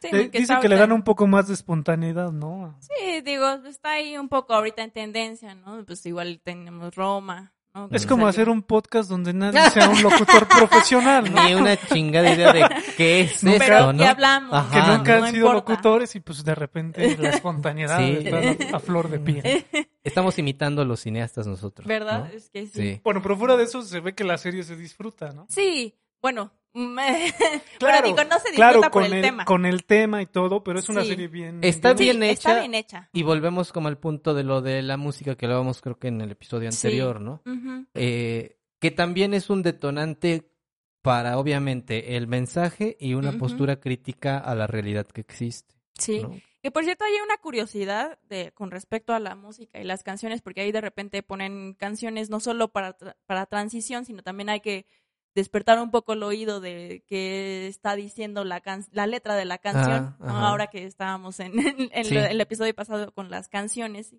[0.00, 2.76] Sí, Eh, que Dicen está que le dan un poco más de espontaneidad, ¿no?
[2.80, 5.84] Sí, digo, está ahí un poco ahorita en tendencia, ¿no?
[5.86, 7.54] Pues igual tenemos Roma,
[7.86, 7.88] ¿no?
[7.96, 11.44] Es Que como hacer un podcast donde nadie sea un locutor profesional, ¿no?
[11.44, 12.66] Ni una chingada idea de
[12.96, 14.02] qué es Pero esto, ¿no?
[14.02, 14.52] ya hablamos.
[14.54, 15.72] Ajá, que nunca no han sido importa.
[15.72, 18.18] locutores y pues de repente la espontaneidad Sí.
[18.28, 19.66] está a flor de piel.
[20.04, 21.86] Estamos imitando a los cineastas nosotros.
[21.86, 22.20] ¿Verdad?
[22.20, 22.26] ¿no?
[22.36, 22.72] Es que sí.
[22.74, 23.00] Sí.
[23.04, 25.46] Bueno, pero fuera de eso se ve que la serie se disfruta, ¿no?
[25.48, 26.52] Sí, bueno.
[26.74, 27.32] Me-
[27.78, 29.44] Claro, pero digo, no se disfruta claro, por con el, tema.
[29.44, 31.08] con el tema y todo, pero es una Sí.
[31.08, 31.60] serie bien...
[31.62, 32.60] Está Sí, bien está hecha.
[32.60, 33.10] bien hecha.
[33.12, 36.20] Y volvemos como al punto de lo de la música que hablábamos creo que en
[36.20, 36.76] el episodio Sí.
[36.86, 37.42] anterior, ¿no?
[37.94, 40.50] Eh, que también es un detonante
[41.02, 45.74] para obviamente el mensaje y una postura crítica a la realidad que existe.
[45.94, 46.20] Sí.
[46.22, 46.30] ¿no?
[46.62, 50.42] Que por cierto hay una curiosidad de con respecto a la música y las canciones,
[50.42, 54.60] porque ahí de repente ponen canciones no solo para, tra- para transición, sino también hay
[54.60, 54.86] que
[55.34, 59.58] despertar un poco el oído de qué está diciendo la, can- la letra de la
[59.58, 61.52] canción, Ah, ahora que estábamos en,
[61.92, 62.14] en Sí.
[62.14, 64.14] lo- el episodio pasado con las canciones.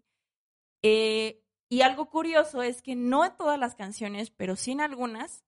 [0.81, 5.43] Eh, y algo curioso es que no en todas las canciones, pero sí en algunas,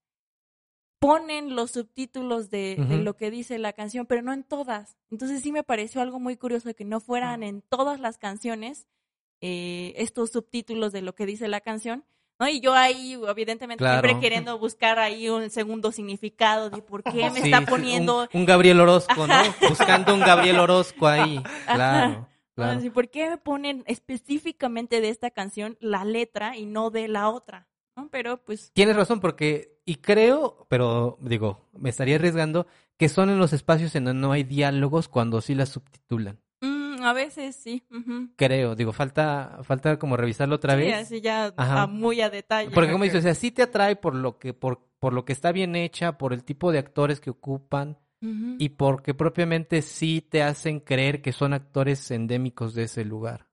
[0.99, 4.97] ponen los subtítulos de, lo que dice la canción, pero no en todas.
[5.09, 8.86] Entonces sí me pareció algo muy curioso que no fueran en todas las canciones
[9.41, 12.05] eh, estos subtítulos de lo que dice la canción.
[12.42, 12.50] ¿No?
[12.50, 14.02] Y yo ahí, evidentemente, Claro.
[14.02, 18.42] siempre queriendo buscar ahí un segundo significado de por qué me Sí, está poniendo un,
[18.42, 19.36] un Gabriel Orozco, ¿no?
[19.70, 21.42] Buscando un Gabriel Orozco ahí.
[21.68, 22.92] Claro, claro.
[22.94, 27.68] ¿Por qué me ponen específicamente de esta canción la letra y no de la otra?
[27.96, 28.10] ¿No?
[28.10, 32.66] Pero pues, Tienes razón, porque, y creo, pero digo, me estaría arriesgando,
[32.98, 36.39] que son en los espacios en donde no hay diálogos cuando sí las subtitulan.
[37.04, 37.84] A veces sí.
[37.91, 38.30] ujú.
[38.36, 40.95] Creo, digo, falta, falta como revisarlo otra Sí, vez.
[40.95, 42.72] así ya a muy a detalle.
[42.72, 45.34] Porque como dices, o sea, sí te atrae por lo que, por, por lo que
[45.34, 47.97] está bien hecha, por el tipo de actores que ocupan,
[48.60, 53.47] y porque propiamente sí te hacen creer que son actores endémicos de ese lugar.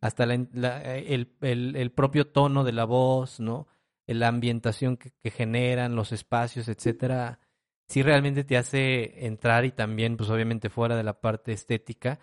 [0.00, 3.68] Hasta la- la- el, el- el propio tono de la voz, ¿no?
[4.06, 7.38] La ambientación que, que generan, los espacios, etcétera,
[7.86, 12.18] sí realmente te hace entrar y también, pues obviamente fuera de la parte estética,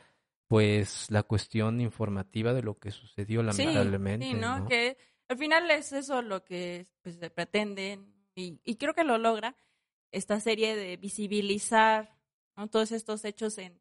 [0.50, 4.26] pues la cuestión informativa de lo que sucedió Sí, lamentablemente.
[4.26, 4.60] Sí, ¿no?
[4.60, 4.68] ¿no?
[4.68, 4.98] Que
[5.28, 8.00] al final es eso lo que pues, se pretende
[8.34, 9.56] y, y creo que lo logra
[10.12, 12.18] esta serie de visibilizar
[12.58, 12.68] ¿no?
[12.68, 13.80] todos estos hechos en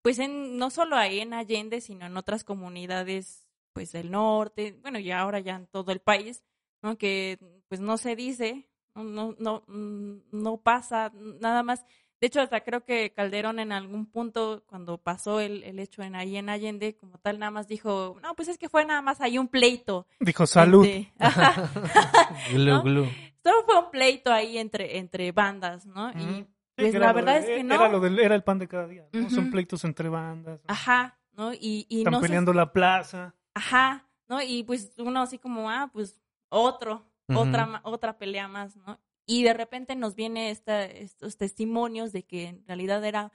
[0.00, 4.98] pues en no solo ahí en Allende sino en otras comunidades pues del norte bueno
[4.98, 6.42] y ahora ya en todo el país
[6.80, 7.38] no que
[7.68, 11.84] pues no se dice no no no, mm, no pasa nada más
[12.20, 16.14] de hecho hasta creo que Calderón en algún punto cuando pasó el, el hecho en
[16.16, 19.20] ahí en Allende como tal nada más dijo no pues es que fue nada más
[19.20, 20.86] ahí un pleito Dijo salud.
[21.18, 21.70] Ajá.
[22.52, 22.82] Glu, ¿no?
[22.82, 23.06] glu.
[23.42, 26.10] Solo fue un pleito ahí entre, entre bandas, ¿no?
[26.10, 26.46] Y
[26.76, 27.74] pues la verdad de- es que no.
[27.76, 29.06] Era, lo del, era el pan de cada día.
[29.12, 29.30] ¿no?
[29.30, 30.58] Son pleitos entre bandas.
[30.60, 30.64] ¿no?
[30.68, 31.52] Ajá, ¿no?
[31.54, 33.34] Y, y Están no se- peleando la plaza.
[33.54, 34.42] Ajá, ¿no?
[34.42, 37.38] Y pues uno así como, ah, pues otro, Ujú.
[37.40, 38.98] otra, ma- otra pelea más, ¿no?
[39.28, 43.30] Y de repente nos viene esta, estos testimonios de que en realidad era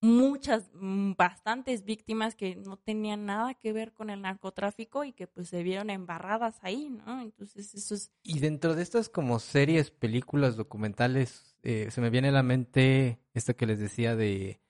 [0.00, 5.26] muchas, mm, bastantes víctimas que no tenían nada que ver con el narcotráfico y que
[5.26, 7.20] pues se vieron embarradas ahí, ¿no?
[7.20, 8.10] Entonces eso es...
[8.22, 13.20] Y dentro de estas como series, películas, documentales, eh, se me viene a la mente
[13.34, 14.62] esta que les decía de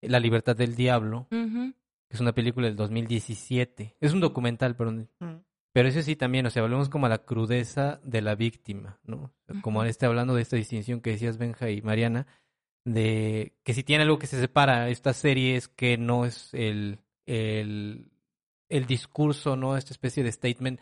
[0.00, 1.74] La libertad del diablo, Ujú,
[2.08, 3.96] que es una película del 2017.
[4.00, 5.10] Es un documental, perdón.
[5.20, 5.45] Mm.
[5.76, 9.34] Pero eso sí también, o sea, volvemos como a la crudeza de la víctima, ¿no?
[9.60, 12.26] Como este hablando de esta distinción que decías Benja y Mariana,
[12.86, 17.00] de que si tiene algo que se separa esta serie es que no es el,
[17.26, 18.10] el,
[18.70, 19.76] el discurso, ¿no?
[19.76, 20.80] Esta especie de statement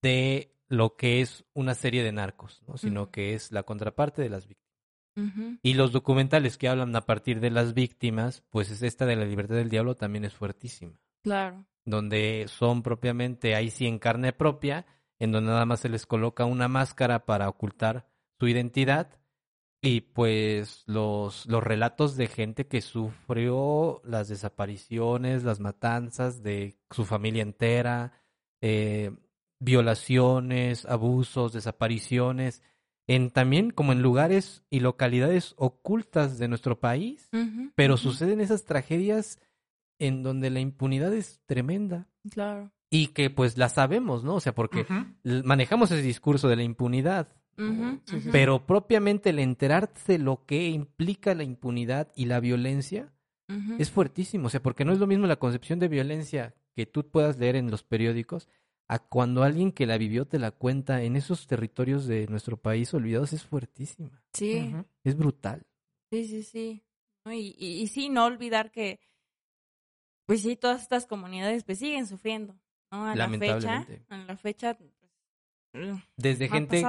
[0.00, 2.78] de lo que es una serie de narcos, ¿no?
[2.78, 5.60] Sino que es la contraparte de las víctimas.
[5.62, 9.26] Y los documentales que hablan a partir de las víctimas, pues es esta de la
[9.26, 11.66] libertad del diablo también es fuertísima Claro.
[11.90, 14.86] Donde son propiamente ahí sí en carne propia,
[15.18, 19.18] en donde nada más se les coloca una máscara para ocultar su identidad.
[19.82, 27.06] Y pues los, los relatos de gente que sufrió las desapariciones, las matanzas de su
[27.06, 28.12] familia entera,
[28.60, 29.10] eh,
[29.58, 32.62] violaciones, abusos, desapariciones,
[33.06, 37.28] en también como en lugares y localidades ocultas de nuestro país,
[37.74, 39.40] pero suceden esas tragedias
[40.00, 42.72] en donde la impunidad es tremenda Claro.
[42.90, 44.34] y que pues la sabemos, ¿no?
[44.34, 44.84] O sea, porque
[45.44, 48.00] manejamos ese discurso de la impunidad, ujú.
[48.32, 53.12] pero propiamente el enterarse lo que implica la impunidad y la violencia
[53.78, 57.08] es fuertísimo, o sea, porque no es lo mismo la concepción de violencia que tú
[57.10, 58.48] puedas leer en los periódicos
[58.86, 62.92] a cuando alguien que la vivió te la cuenta en esos territorios de nuestro país
[62.94, 64.72] olvidados es fuertísima, Sí,
[65.04, 65.66] es brutal.
[66.10, 66.82] sí, sí, sí.
[67.26, 68.98] Y, y, y sí, no olvidar que,
[70.30, 72.54] pues sí, todas estas comunidades pues siguen sufriendo,
[72.92, 73.04] ¿no?
[73.04, 74.04] A la fecha, Lamentablemente.
[74.10, 74.78] a la fecha,
[75.72, 76.84] no Desde ha gente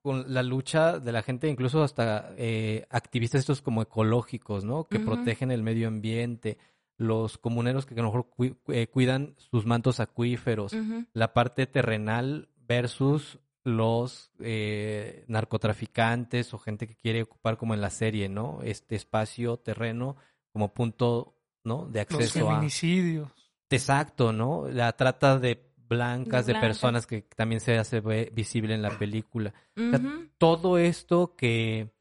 [0.00, 4.84] con la lucha de la gente, incluso hasta eh, activistas estos como ecológicos, ¿no?
[4.84, 6.56] Que protegen el medio ambiente,
[6.96, 10.72] los comuneros que a lo mejor cui- eh, cuidan sus mantos acuíferos,
[11.14, 17.90] la parte terrenal versus los eh, narcotraficantes o gente que quiere ocupar como en la
[17.90, 18.60] serie, ¿no?
[18.62, 20.14] Este espacio terreno
[20.52, 21.33] como punto,
[21.64, 21.86] ¿no?
[21.86, 22.52] De Los acceso a...
[22.52, 23.30] feminicidios.
[23.70, 24.68] Exacto, ¿no?
[24.68, 29.52] La trata de blancas, De personas que también se hace ve- visible en la película.
[29.74, 30.00] sea.
[30.38, 31.92] Todo esto que,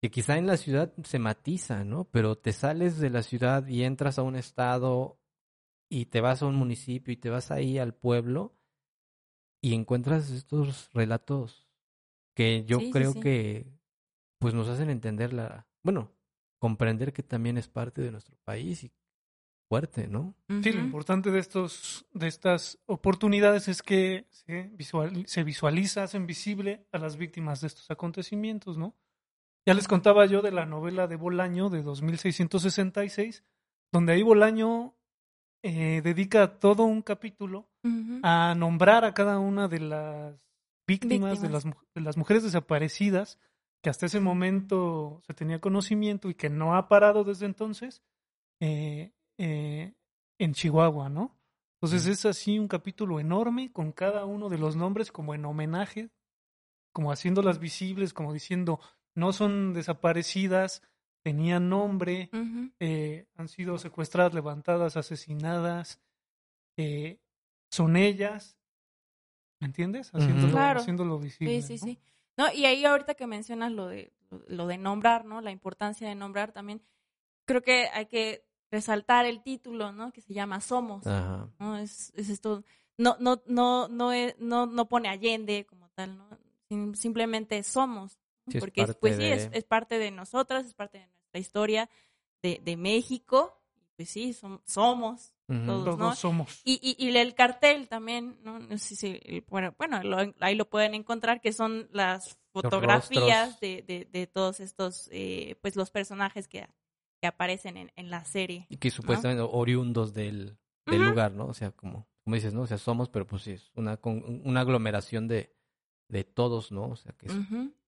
[0.00, 2.04] que quizá en la ciudad se matiza, ¿no?
[2.04, 5.18] Pero te sales de la ciudad y entras a un estado
[5.88, 8.54] y te vas a un municipio y te vas ahí al pueblo
[9.60, 11.68] y encuentras estos relatos
[12.34, 13.20] que yo Sí, sí, creo sí.
[13.20, 13.66] que
[14.38, 16.10] pues nos hacen entender la, bueno,
[16.58, 18.92] comprender que también es parte de nuestro país y
[19.72, 20.34] fuerte, ¿no?
[20.62, 26.26] Sí, lo importante de estos, de estas oportunidades es que se, visual, se visualiza, hacen
[26.26, 28.94] visible a las víctimas de estos acontecimientos, ¿no?
[29.64, 33.44] Ya les contaba yo de la novela de Bolaño de 2666,
[33.90, 34.94] donde ahí Bolaño
[35.62, 37.70] eh, dedica todo un capítulo
[38.22, 40.36] a nombrar a cada una de las
[40.86, 43.38] víctimas, las, de las mujeres desaparecidas
[43.82, 48.02] que hasta ese momento se tenía conocimiento y que no ha parado desde entonces
[48.60, 49.12] eh,
[49.44, 49.92] eh,
[50.38, 51.36] en Chihuahua, ¿no?
[51.80, 56.10] Entonces es así un capítulo enorme con cada uno de los nombres como en homenaje,
[56.92, 58.78] como haciéndolas visibles, como diciendo,
[59.16, 60.82] no son desaparecidas,
[61.24, 62.30] tenían nombre,
[62.78, 66.00] eh, han sido secuestradas, levantadas, asesinadas,
[66.76, 67.18] eh,
[67.68, 68.56] son ellas,
[69.60, 70.10] ¿me entiendes?
[70.14, 70.80] Haciéndolo, Claro.
[70.80, 71.62] haciéndolo visible.
[71.62, 71.92] Sí, sí, ¿no?
[71.92, 71.98] sí.
[72.36, 74.12] No, y ahí ahorita que mencionas lo de
[74.46, 75.40] lo de nombrar, ¿no?
[75.40, 76.80] La importancia de nombrar también.
[77.44, 80.10] Creo que hay que resaltar el título, ¿no?
[80.12, 81.06] Que se llama Somos.
[81.06, 81.48] Ajá.
[81.60, 81.78] ¿no?
[81.78, 82.64] Es, es esto.
[82.98, 86.26] No, no, no, no, es- no, no pone Allende como tal, ¿no?
[86.68, 88.18] Sim- simplemente somos.
[88.46, 88.50] ¿no?
[88.52, 91.06] Sí, es Porque es- pues sí, es, de- es parte de nosotras, es parte de
[91.06, 91.90] nuestra historia
[92.42, 93.58] de, de México.
[93.94, 95.66] Pues sí, som- somos Ujú.
[95.66, 96.16] todos, Todos ¿no?
[96.16, 96.62] somos.
[96.64, 98.58] Y, y, y el cartel también, ¿no?
[98.58, 103.60] No sé si, el- bueno, bueno lo- ahí lo pueden encontrar, que son las fotografías
[103.60, 106.66] de, de, de todos estos, eh, pues los personajes que,
[107.22, 108.66] que aparecen en, en la serie.
[108.68, 111.46] Y que supuestamente oriundos del, del lugar, ¿no?
[111.46, 112.62] O sea, como, como dices, ¿no?
[112.62, 115.54] O sea, somos, pero pues sí, es una, con- una aglomeración de,
[116.08, 116.88] de todos, ¿no?
[116.88, 117.34] O sea, que, es-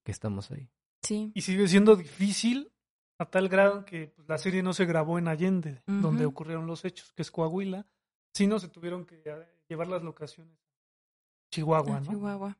[0.03, 0.69] que estamos ahí.
[1.03, 1.33] Sí.
[1.35, 2.71] Y sigue siendo difícil
[3.19, 6.85] a tal grado que pues, la serie no se grabó en Allende, donde ocurrieron los
[6.85, 7.85] hechos, que es Coahuila,
[8.33, 12.09] sino se tuvieron que eh, llevar las locaciones a Chihuahua, Ah, ¿no?
[12.11, 12.57] Chihuahua.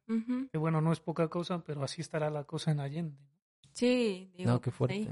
[0.52, 3.18] Que bueno, no es poca cosa, pero así estará la cosa en Allende.
[3.72, 5.08] Sí, digo, No, qué fuerte.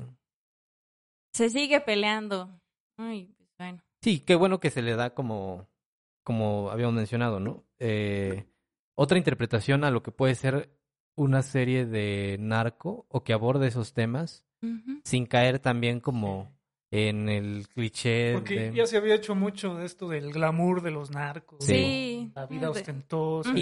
[1.34, 2.50] Se sigue peleando.
[2.98, 3.84] Ay, pues bueno.
[4.02, 5.68] Sí, qué bueno que se le da como,
[6.24, 7.64] como habíamos mencionado, ¿no?
[7.80, 8.46] Eh,
[8.96, 10.70] otra interpretación a lo que puede ser
[11.16, 14.46] una serie de narco o que aborde esos temas
[15.04, 16.50] sin caer también como
[16.90, 18.74] en el cliché Porque de...
[18.74, 22.32] ya se había hecho mucho de esto del glamour de los narcos, Sí.
[22.34, 22.42] ¿no?
[22.42, 23.54] la vida ostentosa.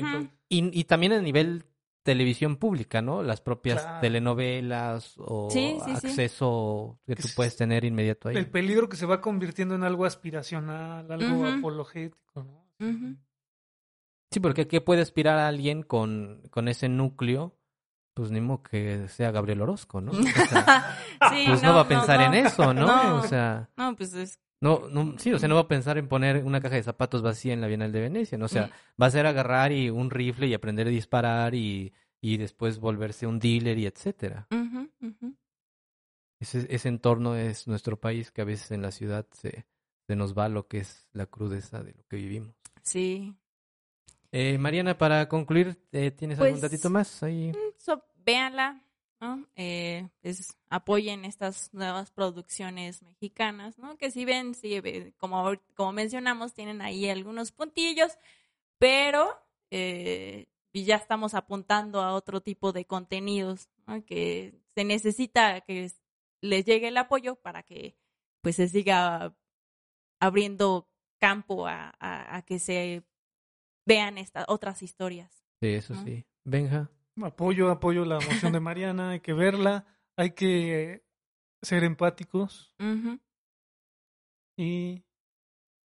[0.50, 1.64] Y también a nivel
[2.04, 3.22] televisión pública, ¿no?
[3.24, 4.00] Las propias Claro.
[4.02, 6.08] telenovelas o Sí, sí, sí.
[6.08, 8.38] acceso que tú Es- puedes tener inmediato ahí.
[8.38, 11.46] El peligro que se va convirtiendo en algo aspiracional, algo Ujú.
[11.60, 12.66] apologético, ¿no?
[12.80, 13.16] Ujú.
[14.32, 17.58] Sí, porque ¿qué puede aspirar a alguien con, con ese núcleo?
[18.14, 20.12] Pues ni modo que sea Gabriel Orozco, ¿no?
[20.12, 20.16] O
[20.50, 20.98] sea,
[21.32, 22.26] Sí, pues no, va a pensar no.
[22.26, 22.88] en eso, ¿no?
[22.88, 23.16] No.
[23.18, 24.40] O sea, No, pues es.
[24.62, 27.22] No, no, sí, o sea, no va a pensar en poner una caja de zapatos
[27.22, 28.46] vacía en la Bienal de Venecia, ¿no?
[28.46, 28.70] O sea,
[29.02, 33.28] va a ser agarrar y un rifle y aprender a disparar y, y después volverse
[33.28, 34.48] un dealer y etcétera.
[36.40, 39.66] Ese, ese entorno es nuestro país que a veces en la ciudad se,
[40.08, 42.56] se nos va lo que es la crudeza de lo que vivimos.
[42.84, 43.36] Sí.
[44.32, 47.52] Eh, Mariana, para concluir, eh, ¿tienes algún Pues, datito más ahí?
[47.78, 48.82] So, véanla,
[49.22, 49.48] ¿no?
[49.56, 53.96] Eh, pues, apoyen estas nuevas producciones mexicanas, ¿no?
[53.98, 58.18] Que si ven, sí, eh, como, como mencionamos, tienen ahí algunos puntillos,
[58.80, 59.30] pero
[59.70, 64.04] eh, ya estamos apuntando a otro tipo de contenidos, ¿no?
[64.04, 66.02] Que se necesita que es-
[66.42, 67.96] les llegue el apoyo para que
[68.42, 69.36] pues se siga
[70.20, 73.04] abriendo campo a, a- a que se
[73.86, 75.32] vean estas otras historias.
[75.62, 76.04] Sí, eso ¿no?
[76.04, 76.26] sí.
[76.44, 76.90] Benja.
[77.22, 79.86] Apoyo, apoyo la moción de Mariana, hay que verla,
[80.16, 81.04] hay que
[81.62, 82.74] ser empáticos
[84.58, 85.04] y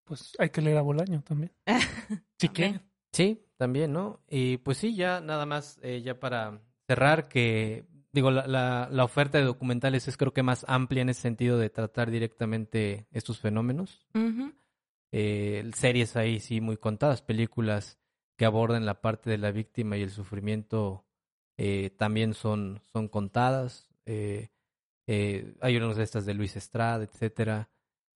[0.03, 1.51] pues hay que leer a Bolaño también.
[2.37, 2.81] Si quieren.
[3.13, 4.21] Sí, también, ¿no?
[4.29, 9.03] Y pues sí, ya nada más, eh, ya para cerrar, que digo, la, la, la
[9.05, 13.39] oferta de documentales es creo que más amplia en ese sentido de tratar directamente estos
[13.39, 14.05] fenómenos.
[14.13, 14.53] Ujú.
[15.13, 17.99] Eh, series ahí sí muy contadas, películas
[18.37, 21.05] que abordan la parte de la víctima y el sufrimiento
[21.57, 23.89] eh, también son, son contadas.
[24.05, 24.49] Eh,
[25.07, 27.69] eh, hay unas de estas de Luis Estrada, etcétera.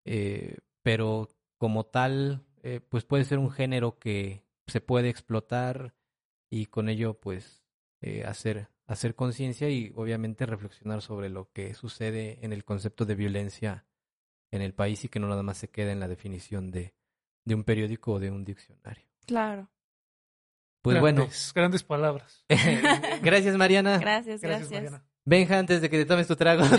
[0.05, 2.45] Eh, pero como tal,
[2.89, 5.93] pues puede ser un género que se puede explotar
[6.49, 7.63] y con ello pues
[8.25, 13.85] hacer, hacer conciencia y obviamente reflexionar sobre lo que sucede en el concepto de violencia
[14.51, 16.93] en el país y que no nada más se queda en la definición de,
[17.45, 19.05] de un periódico o de un diccionario.
[19.25, 19.69] Claro.
[20.81, 22.43] Pues bueno, Grandes, palabras.
[23.21, 23.97] gracias Mariana.
[23.97, 24.91] Gracias, Gracias, gracias.
[24.91, 25.05] Mariana.
[25.25, 26.63] Benja, antes de que te tomes tu trago.
[26.65, 26.77] ya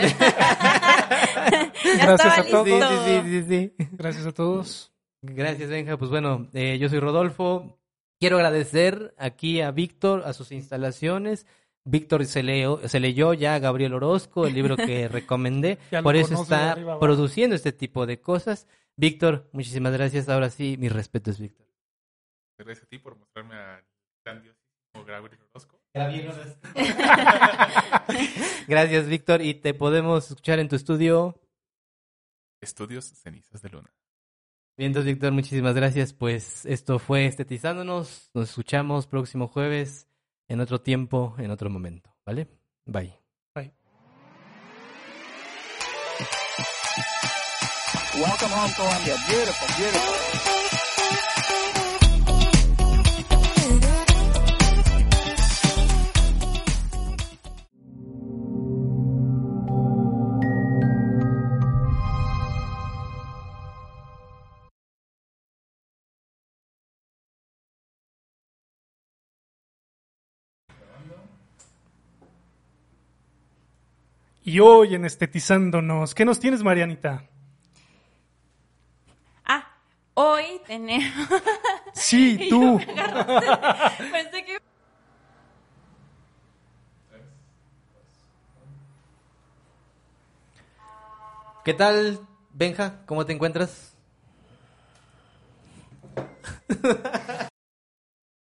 [2.02, 2.66] Gracias a todos.
[2.66, 3.74] Sí, sí, sí, sí, sí.
[3.92, 4.92] Gracias a todos.
[5.22, 5.96] Gracias, Benja.
[5.96, 7.78] Pues bueno, eh, yo soy Rodolfo.
[8.18, 11.46] Quiero agradecer aquí a Víctor, a sus instalaciones.
[11.84, 15.78] Víctor se, leo- se leyó ya a Gabriel Orozco, el libro que recomendé.
[16.02, 18.66] Por eso está arriba produciendo este tipo de cosas.
[18.96, 20.28] Víctor, muchísimas gracias.
[20.28, 21.66] Ahora sí, mis respetos, Víctor.
[22.58, 23.82] Gracias a ti por mostrarme al
[24.24, 24.56] gran dios
[24.92, 25.80] como Gabriel Orozco.
[28.68, 29.42] Gracias, Víctor.
[29.42, 31.40] Y te podemos escuchar en tu estudio.
[32.60, 33.92] Estudios Cenizas de Luna.
[34.76, 36.12] Bien, entonces, Víctor, muchísimas gracias.
[36.12, 38.30] Pues esto fue Estetizándonos.
[38.34, 40.08] Nos escuchamos próximo jueves,
[40.48, 42.14] en otro tiempo, en otro momento.
[42.24, 42.48] ¿Vale?
[42.84, 43.16] Bye.
[48.14, 49.16] Welcome home, Columbia.
[49.28, 50.59] Beautiful, beautiful.
[74.42, 77.24] Y hoy en Estetizándonos, ¿qué nos tienes, Marianita?
[79.44, 79.66] Ah,
[80.14, 81.28] hoy tenemos...
[81.92, 82.78] Sí, tú.
[84.12, 84.58] Pensé que...
[91.64, 92.20] ¿Qué tal,
[92.54, 93.04] Benja?
[93.04, 93.94] ¿Cómo te encuentras?